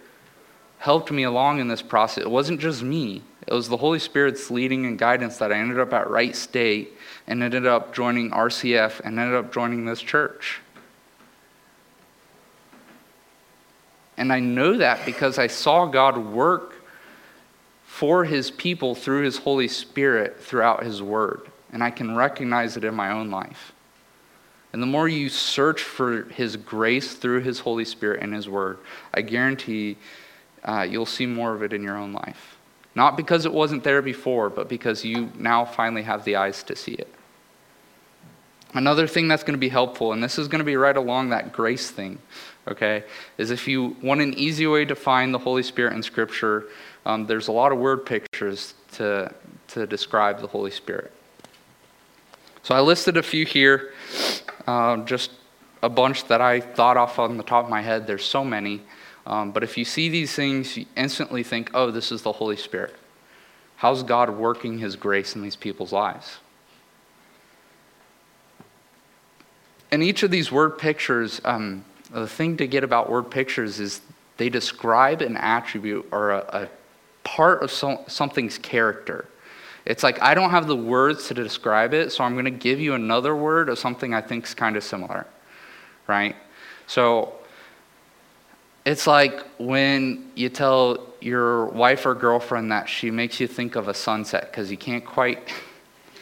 [0.80, 2.24] helped me along in this process.
[2.24, 5.80] It wasn't just me, it was the Holy Spirit's leading and guidance that I ended
[5.80, 10.60] up at Wright State and ended up joining RCF and ended up joining this church.
[14.18, 16.74] And I know that because I saw God work
[17.86, 21.50] for his people through his Holy Spirit throughout his word.
[21.72, 23.72] And I can recognize it in my own life.
[24.74, 28.80] And the more you search for his grace through his Holy Spirit and his word,
[29.14, 29.98] I guarantee
[30.64, 32.57] uh, you'll see more of it in your own life.
[32.98, 36.76] Not because it wasn't there before, but because you now finally have the eyes to
[36.76, 37.08] see it.
[38.74, 41.30] Another thing that's going to be helpful, and this is going to be right along
[41.30, 42.18] that grace thing,
[42.68, 43.04] okay,
[43.38, 46.70] is if you want an easy way to find the Holy Spirit in Scripture,
[47.06, 49.32] um, there's a lot of word pictures to,
[49.68, 51.12] to describe the Holy Spirit.
[52.64, 53.94] So I listed a few here,
[54.66, 55.30] uh, just
[55.84, 58.08] a bunch that I thought off on the top of my head.
[58.08, 58.82] There's so many.
[59.28, 62.56] Um, but if you see these things, you instantly think, oh, this is the Holy
[62.56, 62.96] Spirit.
[63.76, 66.38] How's God working His grace in these people's lives?
[69.92, 74.00] And each of these word pictures, um, the thing to get about word pictures is
[74.38, 76.70] they describe an attribute or a, a
[77.26, 79.28] part of so, something's character.
[79.86, 82.80] It's like I don't have the words to describe it, so I'm going to give
[82.80, 85.28] you another word of something I think is kind of similar,
[86.08, 86.36] right?
[86.88, 87.37] So
[88.88, 93.90] it's like when you tell your wife or girlfriend that she makes you think of
[93.90, 95.52] a sunset because you can't quite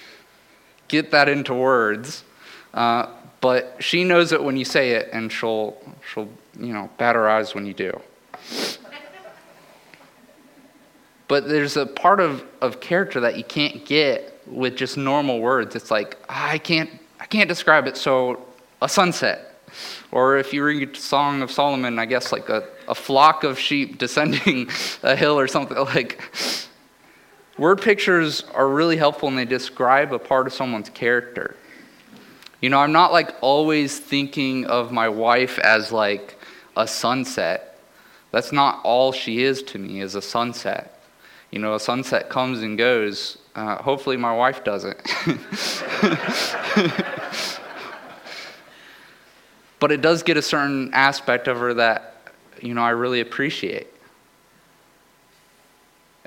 [0.88, 2.24] get that into words.
[2.74, 3.06] Uh,
[3.40, 5.78] but she knows it when you say it, and she'll,
[6.12, 6.28] she'll
[6.60, 8.02] you know, bat her eyes when you do.
[11.28, 15.76] but there's a part of, of character that you can't get with just normal words.
[15.76, 16.90] It's like, I can't,
[17.20, 18.44] I can't describe it, so
[18.82, 19.55] a sunset.
[20.12, 23.98] Or if you read Song of Solomon, I guess like a, a flock of sheep
[24.06, 24.70] descending
[25.04, 25.78] a hill or something.
[25.96, 26.22] Like,
[27.58, 31.56] word pictures are really helpful and they describe a part of someone's character.
[32.62, 36.38] You know, I'm not like always thinking of my wife as like
[36.76, 37.80] a sunset.
[38.32, 41.00] That's not all she is to me, is a sunset.
[41.52, 43.38] You know, a sunset comes and goes.
[43.56, 44.98] Uh, hopefully, my wife doesn't.
[49.80, 52.16] but it does get a certain aspect of her that,
[52.62, 53.88] you know, I really appreciate.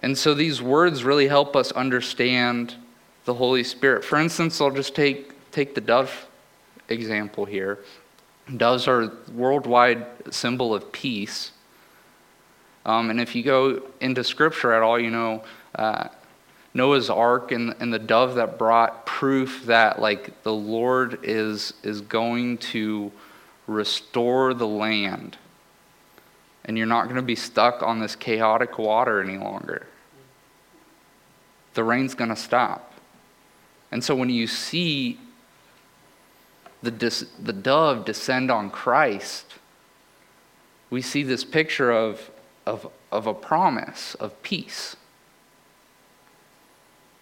[0.01, 2.75] And so these words really help us understand
[3.25, 4.05] the Holy Spirit.
[4.05, 6.27] For instance, I'll just take, take the dove
[6.89, 7.81] example here.
[8.57, 11.53] Doves are worldwide symbol of peace.
[12.87, 15.45] Um, and if you go into Scripture at all, you know
[15.75, 16.09] uh,
[16.73, 22.01] Noah's Ark and, and the dove that brought proof that like the Lord is is
[22.01, 23.13] going to
[23.69, 25.37] restore the land,
[26.65, 29.87] and you're not going to be stuck on this chaotic water any longer.
[31.75, 32.95] The rain's going to stop.
[33.93, 35.19] And so when you see
[36.83, 39.55] the, dis- the dove descend on Christ,
[40.91, 42.31] we see this picture of,
[42.67, 44.97] of, of a promise of peace.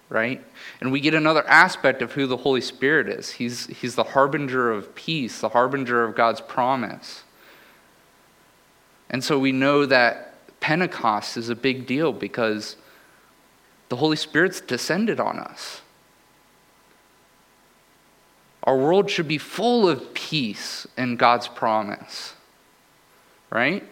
[0.08, 0.44] Right?
[0.80, 3.30] And we get another aspect of who the Holy Spirit is.
[3.30, 7.22] He's, he's the harbinger of peace, the harbinger of God's promise.
[9.08, 12.76] And so we know that Pentecost is a big deal because
[13.88, 15.80] the Holy Spirit's descended on us.
[18.64, 22.34] Our world should be full of peace and God's promise.
[23.48, 23.84] Right?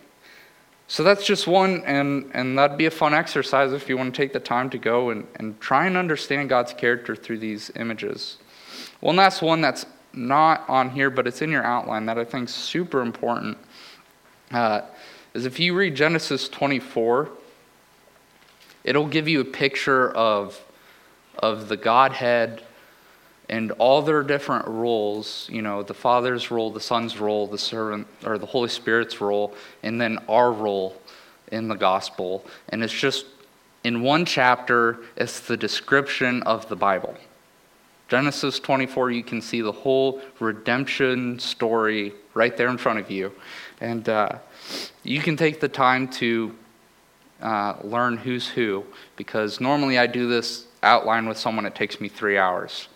[0.87, 4.23] So that's just one, and, and that'd be a fun exercise if you want to
[4.23, 8.37] take the time to go and, and try and understand God's character through these images.
[9.01, 12.49] One last one that's not on here, but it's in your outline that I think
[12.49, 13.57] is super important
[14.51, 14.83] uh,
[15.33, 17.29] is if you read Genesis 24,
[18.85, 20.63] it'll give you a picture of,
[21.39, 22.63] of the Godhead
[23.55, 28.07] and all their different roles you know the father's role the son's role the servant
[28.27, 31.01] or the holy spirit's role and then our role
[31.55, 32.45] in the gospel.
[32.71, 33.27] And it's just
[33.85, 37.15] in one chapter it's the description of the bible.
[38.09, 43.33] Genesis 24 you can see the whole redemption story right there in front of you.
[43.81, 44.39] And uh,
[45.03, 46.55] you can take the time to
[47.43, 48.85] uh, learn who's who
[49.17, 52.89] because normally i do this outline with someone it takes me three hours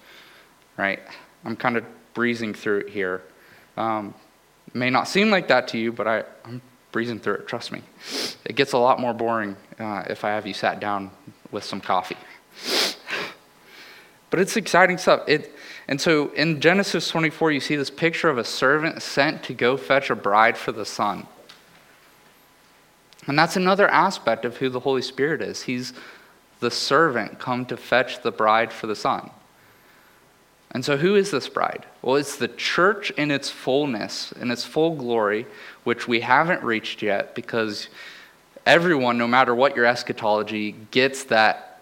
[0.79, 1.01] right?
[1.45, 3.23] I'm kind of breezing through it here.
[3.77, 4.15] Um,
[4.73, 6.63] may not seem like that to you, but I, I'm
[6.93, 7.83] breezing through it, trust me.
[8.47, 11.11] It gets a lot more boring uh, if I have you sat down
[11.51, 12.17] with some coffee.
[14.31, 15.23] But it's exciting stuff.
[15.27, 15.55] It,
[15.87, 19.77] and so in Genesis 24, you see this picture of a servant sent to go
[19.77, 21.27] fetch a bride for the son.
[23.27, 25.63] And that's another aspect of who the Holy Spirit is.
[25.63, 25.93] He's
[26.61, 29.31] the servant come to fetch the bride for the son.
[30.79, 31.87] And so, who is this bride?
[32.03, 35.45] Well, it's the church in its fullness, in its full glory,
[35.83, 37.89] which we haven't reached yet because
[38.65, 41.81] everyone, no matter what your eschatology, gets that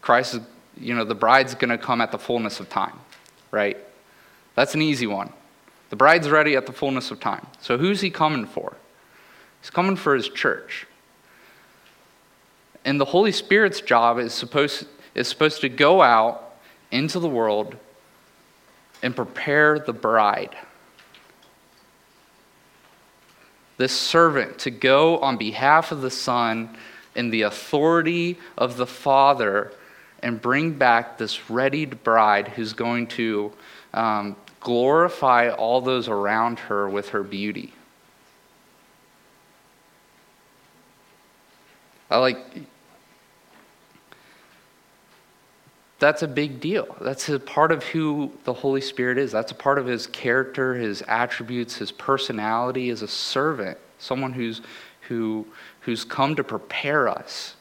[0.00, 0.40] Christ is,
[0.76, 2.98] you know, the bride's going to come at the fullness of time,
[3.52, 3.76] right?
[4.56, 5.32] That's an easy one.
[5.90, 7.46] The bride's ready at the fullness of time.
[7.60, 8.76] So, who's he coming for?
[9.60, 10.88] He's coming for his church.
[12.84, 16.56] And the Holy Spirit's job is supposed, is supposed to go out
[16.90, 17.76] into the world
[19.02, 20.56] and prepare the bride.
[23.76, 26.76] This servant to go on behalf of the Son
[27.14, 29.72] in the authority of the Father
[30.22, 33.52] and bring back this readied bride who's going to
[33.92, 37.74] um, glorify all those around her with her beauty.
[42.08, 42.38] I like
[46.02, 46.96] that's a big deal.
[47.00, 49.30] That's a part of who the Holy Spirit is.
[49.30, 54.62] That's a part of his character, his attributes, his personality as a servant, someone who's,
[55.02, 55.46] who,
[55.82, 57.54] who's come to prepare us.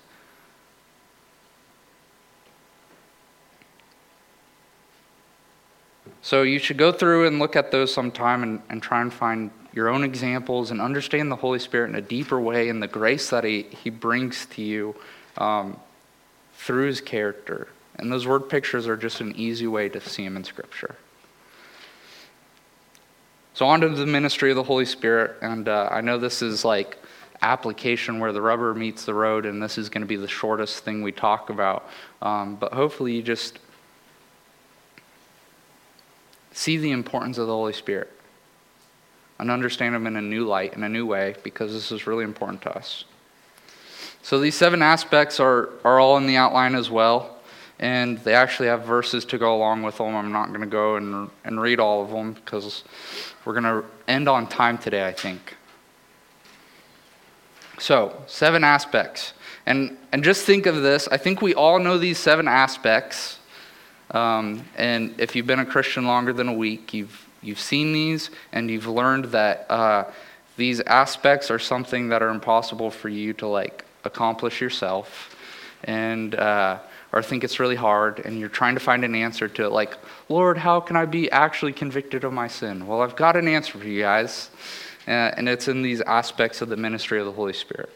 [6.24, 9.52] So you should go through and look at those sometime and, and try and find
[9.72, 13.30] your own examples and understand the Holy Spirit in a deeper way and the grace
[13.30, 14.96] that He, he brings to you
[15.38, 15.80] um,
[16.56, 17.68] through His character.
[18.02, 20.96] And those word pictures are just an easy way to see them in Scripture.
[23.54, 25.38] So, on to the ministry of the Holy Spirit.
[25.42, 26.98] And uh, I know this is like
[27.44, 30.84] application where the rubber meets the road, and this is going to be the shortest
[30.84, 31.88] thing we talk about.
[32.24, 33.60] Um, but hopefully, you just
[36.54, 38.12] see the importance of the Holy Spirit
[39.38, 42.24] and understand Him in a new light, in a new way, because this is really
[42.24, 43.06] important to us.
[44.24, 47.38] So, these seven aspects are, are all in the outline as well
[47.82, 50.16] and they actually have verses to go along with them.
[50.16, 52.84] I'm not going to go and, and read all of them because
[53.44, 55.58] we're going to end on time today, I think.
[57.80, 59.34] So, seven aspects.
[59.66, 61.08] And, and just think of this.
[61.08, 63.40] I think we all know these seven aspects.
[64.12, 68.30] Um, and if you've been a Christian longer than a week, you've, you've seen these
[68.52, 70.04] and you've learned that uh,
[70.56, 75.36] these aspects are something that are impossible for you to like accomplish yourself.
[75.84, 76.78] And, uh,
[77.14, 79.98] or think it's really hard and you're trying to find an answer to it, like,
[80.30, 82.88] Lord, how can I be actually convicted of my sin?
[82.88, 84.50] Well, I've got an answer for you guys,
[85.08, 87.90] uh, and it's in these aspects of the ministry of the Holy Spirit.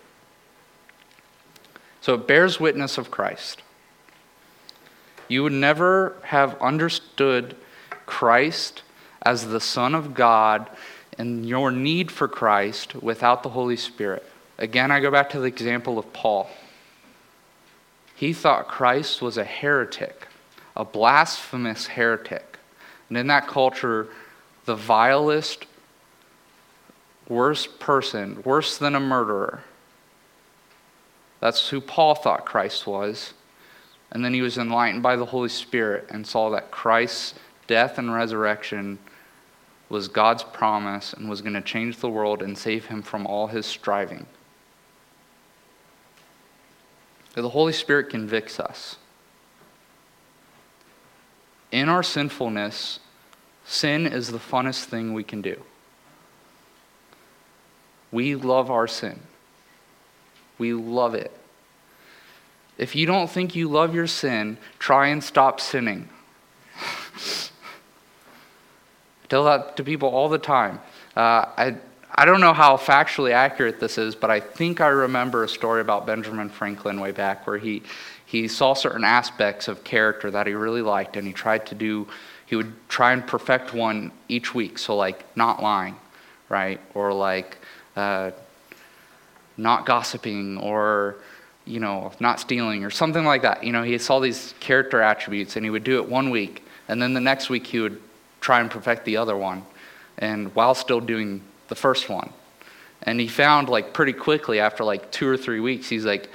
[2.02, 3.64] So it bears witness of Christ.
[5.28, 7.56] You would never have understood
[8.06, 8.84] Christ
[9.24, 10.70] as the Son of God
[11.18, 14.24] and your need for Christ without the Holy Spirit.
[14.58, 16.50] Again, I go back to the example of Paul.
[18.16, 20.28] He thought Christ was a heretic,
[20.76, 22.58] a blasphemous heretic.
[23.10, 24.08] And in that culture,
[24.64, 25.66] the vilest,
[27.28, 29.64] worst person, worse than a murderer.
[31.42, 33.34] That's who Paul thought Christ was.
[34.12, 37.36] And then he was enlightened by the Holy Spirit and saw that Christ's
[37.68, 38.98] death and resurrection
[39.90, 43.48] was God's promise and was going to change the world and save him from all
[43.48, 44.26] his striving.
[47.42, 48.98] The Holy Spirit convicts us.
[51.72, 53.00] In our sinfulness,
[53.66, 55.62] sin is the funnest thing we can do.
[58.12, 59.20] We love our sin.
[60.58, 61.32] We love it.
[62.78, 66.08] If you don't think you love your sin, try and stop sinning.
[66.78, 67.50] I
[69.28, 70.80] tell that to people all the time.
[71.16, 71.76] Uh, I,
[72.18, 75.82] I don't know how factually accurate this is, but I think I remember a story
[75.82, 77.84] about Benjamin Franklin way back where he,
[78.26, 82.08] he saw certain aspects of character that he really liked, and he tried to do,
[82.46, 84.78] he would try and perfect one each week.
[84.78, 85.98] So, like, not lying,
[86.48, 86.80] right?
[86.94, 87.58] Or like,
[87.98, 88.32] uh,
[89.58, 91.18] not gossiping, or,
[91.66, 93.66] you know, not stealing, or something like that.
[93.66, 97.02] You know, he saw these character attributes, and he would do it one week, and
[97.02, 98.02] then the next week he would
[98.40, 99.66] try and perfect the other one,
[100.18, 102.32] and while still doing the first one.
[103.04, 106.30] And he found, like, pretty quickly after like two or three weeks, he's like,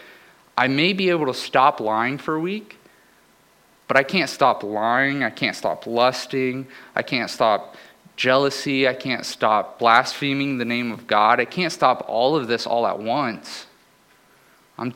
[0.56, 2.78] I may be able to stop lying for a week,
[3.88, 5.24] but I can't stop lying.
[5.24, 6.66] I can't stop lusting.
[6.94, 7.76] I can't stop
[8.16, 8.86] jealousy.
[8.86, 11.40] I can't stop blaspheming the name of God.
[11.40, 13.66] I can't stop all of this all at once.
[14.78, 14.92] I'm,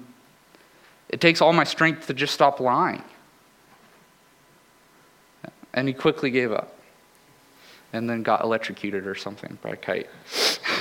[1.09, 3.03] it takes all my strength to just stop lying.
[5.73, 6.74] And he quickly gave up
[7.95, 10.09] and then got electrocuted or something by a kite.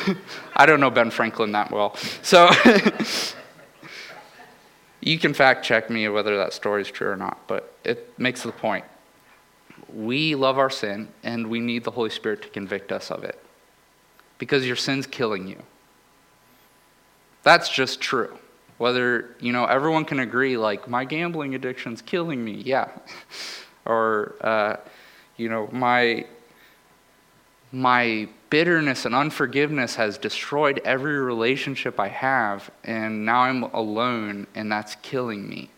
[0.55, 1.95] I don't know Ben Franklin that well.
[2.23, 2.49] So
[4.99, 8.41] you can fact check me whether that story is true or not, but it makes
[8.41, 8.83] the point.
[9.93, 13.39] We love our sin and we need the Holy Spirit to convict us of it
[14.39, 15.61] because your sin's killing you.
[17.43, 18.39] That's just true.
[18.79, 22.89] Whether, you know, everyone can agree, like, my gambling addiction's killing me, yeah.
[23.85, 24.77] or, uh,
[25.37, 26.25] you know, my
[27.73, 34.71] my bitterness and unforgiveness has destroyed every relationship I have, and now I'm alone, and
[34.71, 35.71] that's killing me.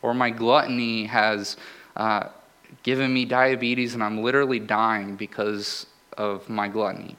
[0.00, 1.58] Or my gluttony has
[1.96, 2.28] uh,
[2.82, 7.16] given me diabetes, and I'm literally dying because of my gluttony.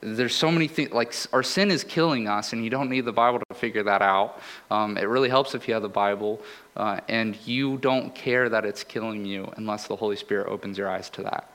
[0.00, 3.12] There's so many things like our sin is killing us and you don't need the
[3.12, 4.40] bible to figure that out.
[4.70, 6.40] Um, it really helps if you have the bible
[6.76, 10.88] uh, and you don't care that it's killing you unless the holy spirit opens your
[10.88, 11.50] eyes to that.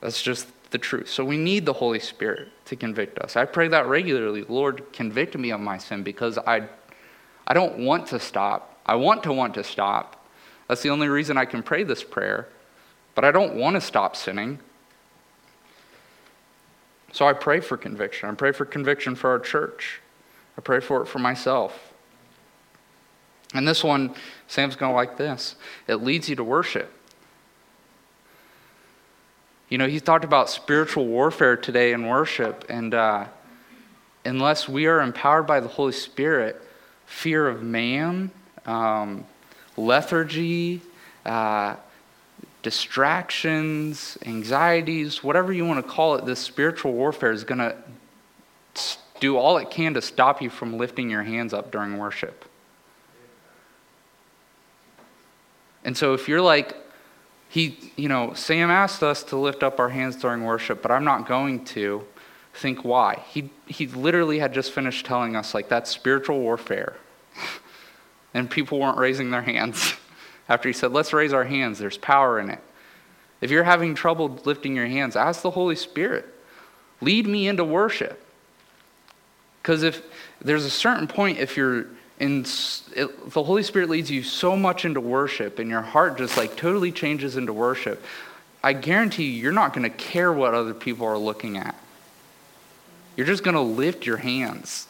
[0.00, 1.10] That's just the truth.
[1.10, 3.36] So we need the holy spirit to convict us.
[3.36, 6.66] I pray that regularly lord convict me of my sin because i
[7.46, 8.80] i don't want to stop.
[8.86, 10.24] I want to want to stop.
[10.66, 12.48] That's the only reason i can pray this prayer
[13.14, 14.58] but i don't want to stop sinning
[17.12, 18.28] so I pray for conviction.
[18.28, 20.00] I pray for conviction for our church.
[20.56, 21.92] I pray for it for myself.
[23.54, 24.14] And this one,
[24.46, 25.56] Sam's going to like this
[25.86, 26.92] it leads you to worship.
[29.68, 33.26] You know, he talked about spiritual warfare today in worship, and uh,
[34.24, 36.60] unless we are empowered by the Holy Spirit,
[37.06, 38.32] fear of man,
[38.66, 39.24] um,
[39.76, 40.80] lethargy,
[41.24, 41.76] uh,
[42.62, 47.76] distractions, anxieties, whatever you want to call it, this spiritual warfare is going to
[49.20, 52.44] do all it can to stop you from lifting your hands up during worship.
[55.84, 56.76] And so if you're like,
[57.48, 61.04] he, you know, Sam asked us to lift up our hands during worship, but I'm
[61.04, 62.04] not going to,
[62.54, 63.22] think why.
[63.28, 66.96] He, he literally had just finished telling us, like, that's spiritual warfare.
[68.34, 69.94] and people weren't raising their hands.
[70.50, 72.58] after he said, Let's raise our hands, there's power in it.
[73.40, 76.26] If you're having trouble lifting your hands, ask the Holy Spirit.
[77.00, 78.22] Lead me into worship.
[79.62, 80.02] Because if
[80.42, 81.86] there's a certain point, if you're
[82.18, 82.44] in,
[82.94, 86.56] it, the Holy Spirit leads you so much into worship and your heart just like
[86.56, 88.02] totally changes into worship,
[88.62, 91.74] I guarantee you, you're not going to care what other people are looking at.
[93.16, 94.86] You're just going to lift your hands.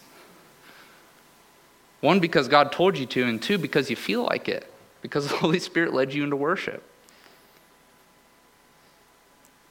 [2.00, 4.69] One, because God told you to, and two, because you feel like it,
[5.02, 6.82] because the Holy Spirit led you into worship.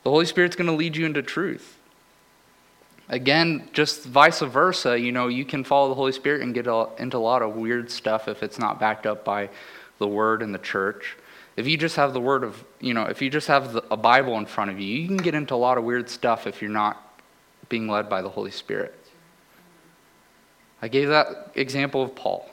[0.04, 1.78] The Holy Spirit's going to lead you into truth.
[3.10, 7.18] Again, just vice versa, you know, you can follow the Holy Spirit and get into
[7.18, 9.50] a lot of weird stuff if it's not backed up by
[9.98, 11.18] the Word and the church.
[11.56, 13.98] If you just have the Word of, you know, if you just have the, a
[13.98, 16.62] Bible in front of you, you can get into a lot of weird stuff if
[16.62, 17.04] you're not
[17.68, 18.96] being led by the Holy Spirit.
[20.82, 22.50] I gave that example of Paul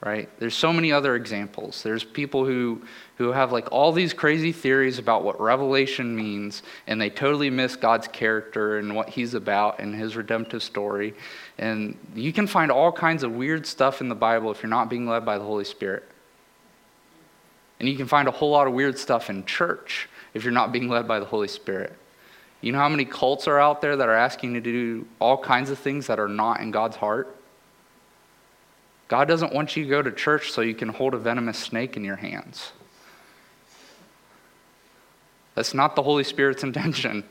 [0.00, 0.28] right?
[0.38, 1.82] There's so many other examples.
[1.82, 2.82] There's people who,
[3.16, 7.74] who have like all these crazy theories about what revelation means, and they totally miss
[7.74, 11.14] God's character and what he's about and his redemptive story.
[11.58, 14.88] And you can find all kinds of weird stuff in the Bible if you're not
[14.88, 16.08] being led by the Holy Spirit.
[17.80, 20.72] And you can find a whole lot of weird stuff in church if you're not
[20.72, 21.92] being led by the Holy Spirit.
[22.60, 25.38] You know how many cults are out there that are asking you to do all
[25.38, 27.37] kinds of things that are not in God's heart?
[29.08, 31.96] God doesn't want you to go to church so you can hold a venomous snake
[31.96, 32.72] in your hands.
[35.54, 37.24] That's not the Holy Spirit's intention.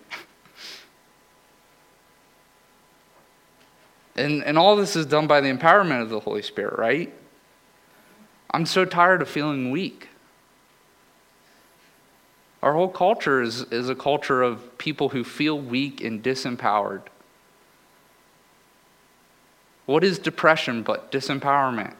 [4.15, 7.13] and, and all this is done by the empowerment of the Holy Spirit, right?
[8.51, 10.09] I'm so tired of feeling weak.
[12.63, 17.03] Our whole culture is, is a culture of people who feel weak and disempowered.
[19.87, 21.93] What is depression but disempowerment?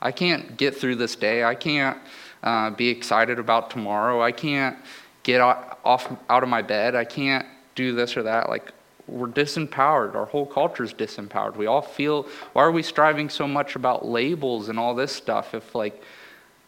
[0.00, 1.42] I can't get through this day.
[1.42, 1.98] I can't
[2.42, 4.22] uh, be excited about tomorrow.
[4.22, 4.76] I can't
[5.24, 6.94] get off out of my bed.
[6.94, 8.48] I can't do this or that.
[8.48, 8.72] Like,
[9.08, 10.14] we're disempowered.
[10.14, 11.56] Our whole culture is disempowered.
[11.56, 15.54] We all feel, why are we striving so much about labels and all this stuff
[15.54, 16.00] if, like,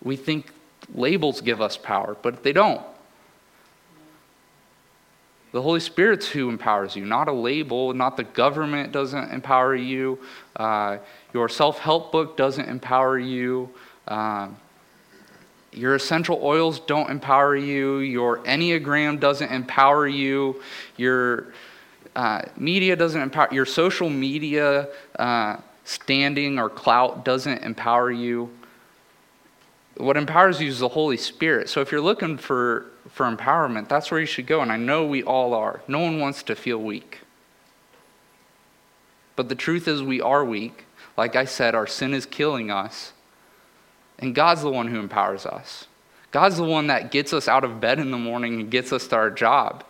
[0.02, 0.50] we think
[0.92, 2.82] labels give us power, but they don't.
[5.52, 10.18] The Holy Spirit's who empowers you, not a label, not the government doesn't empower you.
[10.54, 10.98] Uh,
[11.34, 13.68] your self help book doesn't empower you.
[14.06, 14.48] Uh,
[15.72, 17.98] your essential oils don't empower you.
[17.98, 20.60] Your Enneagram doesn't empower you.
[20.96, 21.52] Your
[22.16, 24.88] uh, media doesn't empower Your social media
[25.18, 28.50] uh, standing or clout doesn't empower you.
[29.96, 31.68] What empowers you is the Holy Spirit.
[31.68, 34.60] So if you're looking for for empowerment, that's where you should go.
[34.60, 35.82] And I know we all are.
[35.88, 37.20] No one wants to feel weak.
[39.36, 40.84] But the truth is, we are weak.
[41.16, 43.12] Like I said, our sin is killing us.
[44.18, 45.86] And God's the one who empowers us.
[46.30, 49.08] God's the one that gets us out of bed in the morning and gets us
[49.08, 49.84] to our job.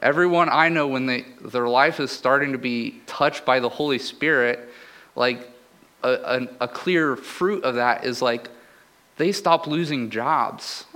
[0.00, 3.98] Everyone I know, when they, their life is starting to be touched by the Holy
[3.98, 4.68] Spirit,
[5.14, 5.50] like
[6.02, 8.48] a, a, a clear fruit of that is like
[9.16, 10.84] they stop losing jobs.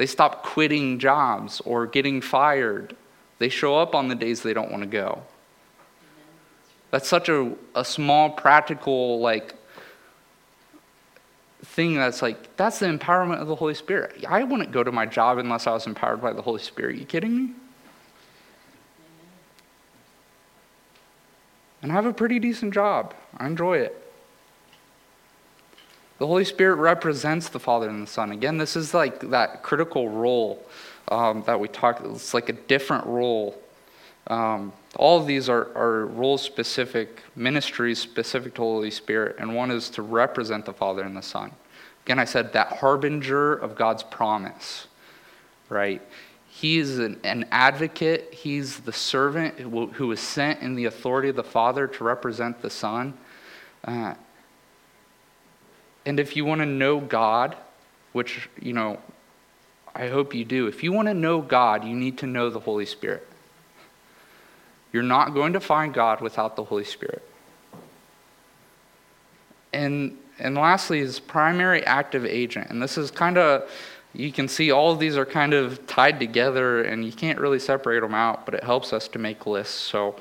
[0.00, 2.96] They stop quitting jobs or getting fired.
[3.38, 5.20] They show up on the days they don't want to go.
[6.90, 9.54] That's such a, a small, practical, like,
[11.62, 14.24] thing that's like, that's the empowerment of the Holy Spirit.
[14.26, 16.94] I wouldn't go to my job unless I was empowered by the Holy Spirit.
[16.94, 17.52] Are you kidding me?
[21.82, 23.12] And I have a pretty decent job.
[23.36, 24.09] I enjoy it.
[26.20, 28.30] The Holy Spirit represents the Father and the Son.
[28.30, 30.62] Again, this is like that critical role
[31.08, 32.04] um, that we talked.
[32.04, 33.58] It's like a different role.
[34.26, 39.54] Um, all of these are, are role specific, ministries specific to the Holy Spirit, and
[39.54, 41.52] one is to represent the Father and the Son.
[42.04, 44.88] Again, I said that harbinger of God's promise,
[45.70, 46.02] right?
[46.50, 51.36] He is an, an advocate, he's the servant who, was sent in the authority of
[51.36, 53.14] the Father to represent the Son.
[53.86, 54.12] Uh,
[56.06, 57.56] and if you want to know God,
[58.12, 58.98] which, you know,
[59.94, 62.60] I hope you do, if you want to know God, you need to know the
[62.60, 63.26] Holy Spirit.
[64.92, 67.22] You're not going to find God without the Holy Spirit.
[69.72, 72.70] And, and lastly, is primary active agent.
[72.70, 73.70] And this is kind of,
[74.12, 77.60] you can see all of these are kind of tied together and you can't really
[77.60, 79.74] separate them out, but it helps us to make lists.
[79.74, 80.16] So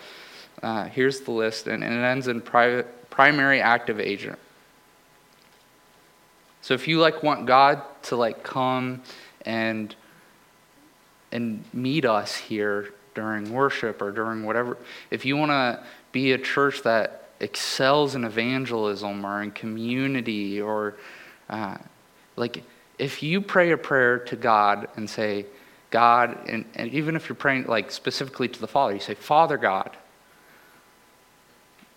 [0.61, 4.37] uh, here's the list, and, and it ends in private, primary active agent.
[6.69, 9.01] So if you like want God to like come
[9.43, 9.95] and
[11.31, 14.77] and meet us here during worship or during whatever,
[15.09, 20.93] if you want to be a church that excels in evangelism or in community or
[21.49, 21.79] uh,
[22.35, 22.61] like
[22.99, 25.47] if you pray a prayer to God and say,
[25.89, 29.57] God, and, and even if you're praying like specifically to the Father, you say, Father
[29.57, 29.97] God,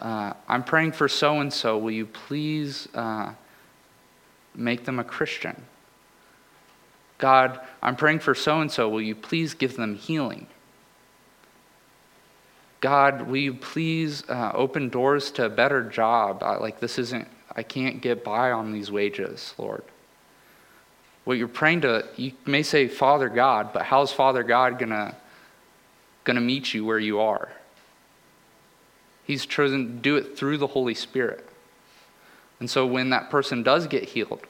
[0.00, 1.76] uh, I'm praying for so and so.
[1.76, 3.34] Will you please uh,
[4.54, 5.62] make them a Christian?
[7.18, 8.88] God, I'm praying for so and so.
[8.88, 10.48] Will you please give them healing?
[12.80, 16.42] God, will you please uh, open doors to a better job?
[16.42, 19.84] I, like, this isn't, I can't get by on these wages, Lord.
[21.24, 25.14] What you're praying to, you may say Father God, but how's Father God going to
[26.24, 27.50] to meet you where you are?
[29.24, 31.48] He's chosen to do it through the Holy Spirit.
[32.62, 34.46] And so when that person does get healed,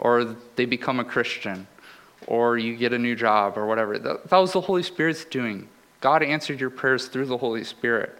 [0.00, 1.68] or they become a Christian,
[2.26, 5.68] or you get a new job, or whatever, that, that was the Holy Spirit's doing.
[6.00, 8.18] God answered your prayers through the Holy Spirit.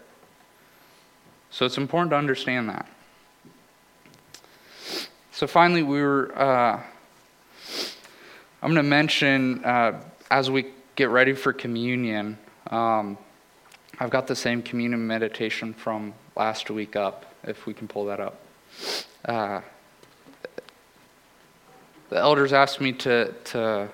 [1.50, 2.86] So it's important to understand that.
[5.32, 6.32] So finally, we were.
[6.38, 6.80] Uh,
[8.62, 10.00] I'm going to mention uh,
[10.30, 12.38] as we get ready for communion.
[12.70, 13.18] Um,
[13.98, 18.20] I've got the same communion meditation from last week up, if we can pull that
[18.20, 18.40] up.
[19.24, 19.60] Uh,
[22.10, 23.88] the elders asked me to, to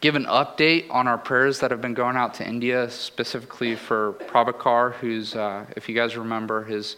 [0.00, 4.14] give an update on our prayers that have been going out to India, specifically for
[4.28, 6.96] Prabhakar, who's, uh, if you guys remember, his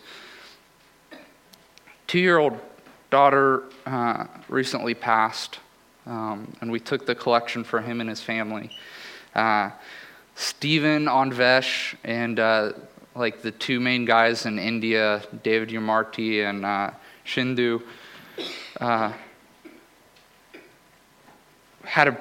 [2.06, 2.58] two year old
[3.10, 5.60] daughter uh, recently passed,
[6.06, 8.70] um, and we took the collection for him and his family.
[9.34, 9.70] Uh,
[10.34, 12.72] Stephen Onvesh and uh,
[13.14, 16.90] like the two main guys in India, David Yamarti and uh,
[17.24, 17.82] Shindu,
[18.80, 19.12] uh,
[21.84, 22.18] had a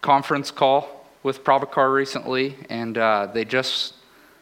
[0.00, 3.94] conference call with Prabhakar recently, and uh, they just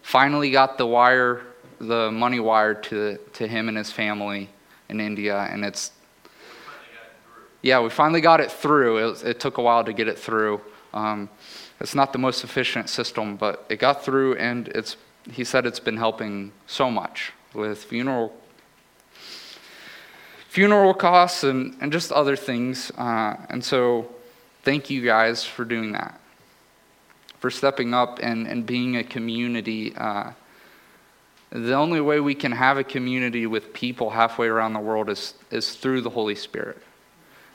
[0.03, 1.43] finally got the wire,
[1.81, 4.49] the money wired to to him and his family
[4.89, 5.93] in India, and it's
[7.63, 9.11] yeah, we finally got it through.
[9.11, 10.61] It, it took a while to get it through.
[10.95, 11.29] Um,
[11.81, 14.97] it's not the most efficient system, but it got through, and it's,
[15.33, 18.35] he said it's been helping so much with funeral,
[20.49, 22.91] funeral costs and, and just other things.
[22.99, 24.09] Uh, and so,
[24.63, 26.21] thank you guys for doing that,
[27.39, 29.95] for stepping up and, and being a community.
[29.97, 30.33] Uh,
[31.51, 35.35] the only way we can have a community with people halfway around the world is,
[35.51, 36.79] is through the Holy Spirit.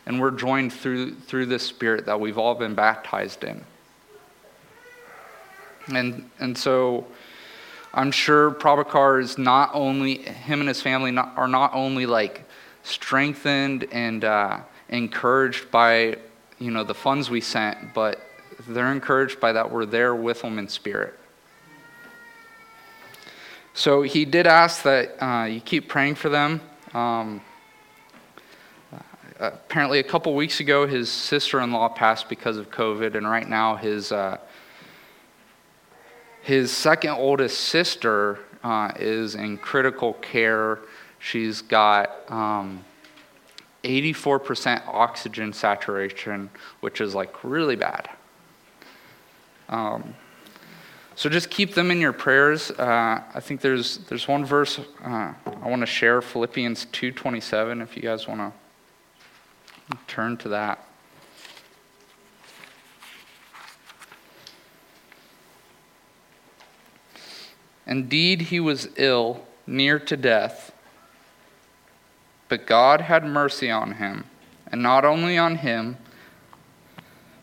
[0.05, 3.63] And we're joined through, through this Spirit that we've all been baptized in.
[5.93, 7.05] And, and so
[7.93, 12.43] I'm sure Prabhakar is not only, him and his family not, are not only like
[12.81, 16.17] strengthened and uh, encouraged by,
[16.57, 18.19] you know, the funds we sent, but
[18.67, 21.19] they're encouraged by that we're there with them in spirit.
[23.75, 26.61] So he did ask that uh, you keep praying for them.
[26.93, 27.41] Um,
[29.39, 33.47] apparently, a couple weeks ago, his sister in law passed because of COVID, and right
[33.47, 34.37] now, his uh,
[36.43, 40.79] his second oldest sister uh, is in critical care.
[41.19, 42.83] She's got um,
[43.85, 46.49] 84% oxygen saturation,
[46.81, 48.09] which is like really bad.
[49.69, 50.15] Um,
[51.15, 52.71] so just keep them in your prayers.
[52.71, 57.81] Uh, I think there's there's one verse uh, I want to share, Philippians 2:27.
[57.81, 58.41] If you guys want
[59.89, 60.85] to turn to that.
[67.93, 70.71] Indeed, he was ill, near to death.
[72.49, 74.23] But God had mercy on him,
[74.71, 75.97] and not only on him,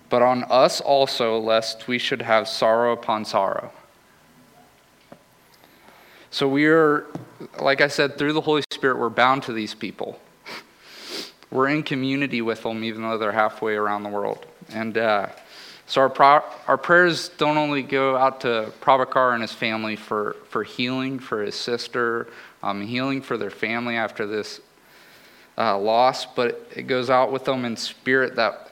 [0.08, 3.70] but on us also, lest we should have sorrow upon sorrow.
[6.32, 7.06] So we are,
[7.60, 10.18] like I said, through the Holy Spirit, we're bound to these people.
[11.52, 14.44] We're in community with them, even though they're halfway around the world.
[14.70, 15.28] And uh,
[15.90, 20.36] so our, pro- our prayers don't only go out to Prabhakar and his family for,
[20.48, 22.28] for healing for his sister,
[22.62, 24.60] um, healing for their family after this
[25.58, 28.70] uh, loss, but it goes out with them in spirit that,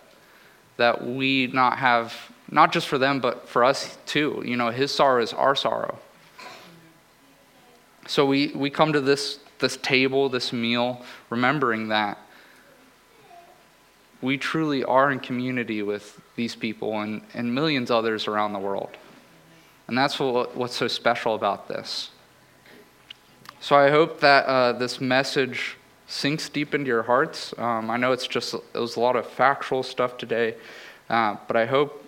[0.76, 2.14] that we not have,
[2.52, 4.40] not just for them, but for us too.
[4.46, 5.98] You know, his sorrow is our sorrow.
[8.06, 12.16] So we, we come to this, this table, this meal, remembering that
[14.22, 18.96] we truly are in community with these people and, and millions others around the world.
[19.88, 22.10] And that's what, what's so special about this.
[23.60, 25.76] So I hope that uh, this message
[26.06, 27.52] sinks deep into your hearts.
[27.58, 30.54] Um, I know it's just, it was a lot of factual stuff today,
[31.10, 32.04] uh, but I hope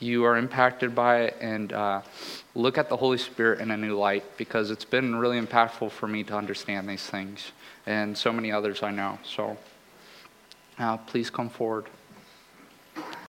[0.00, 2.02] you are impacted by it and uh,
[2.54, 6.06] look at the Holy Spirit in a new light because it's been really impactful for
[6.06, 7.52] me to understand these things
[7.86, 9.18] and so many others I know.
[9.24, 9.56] So
[10.78, 11.86] uh, please come forward.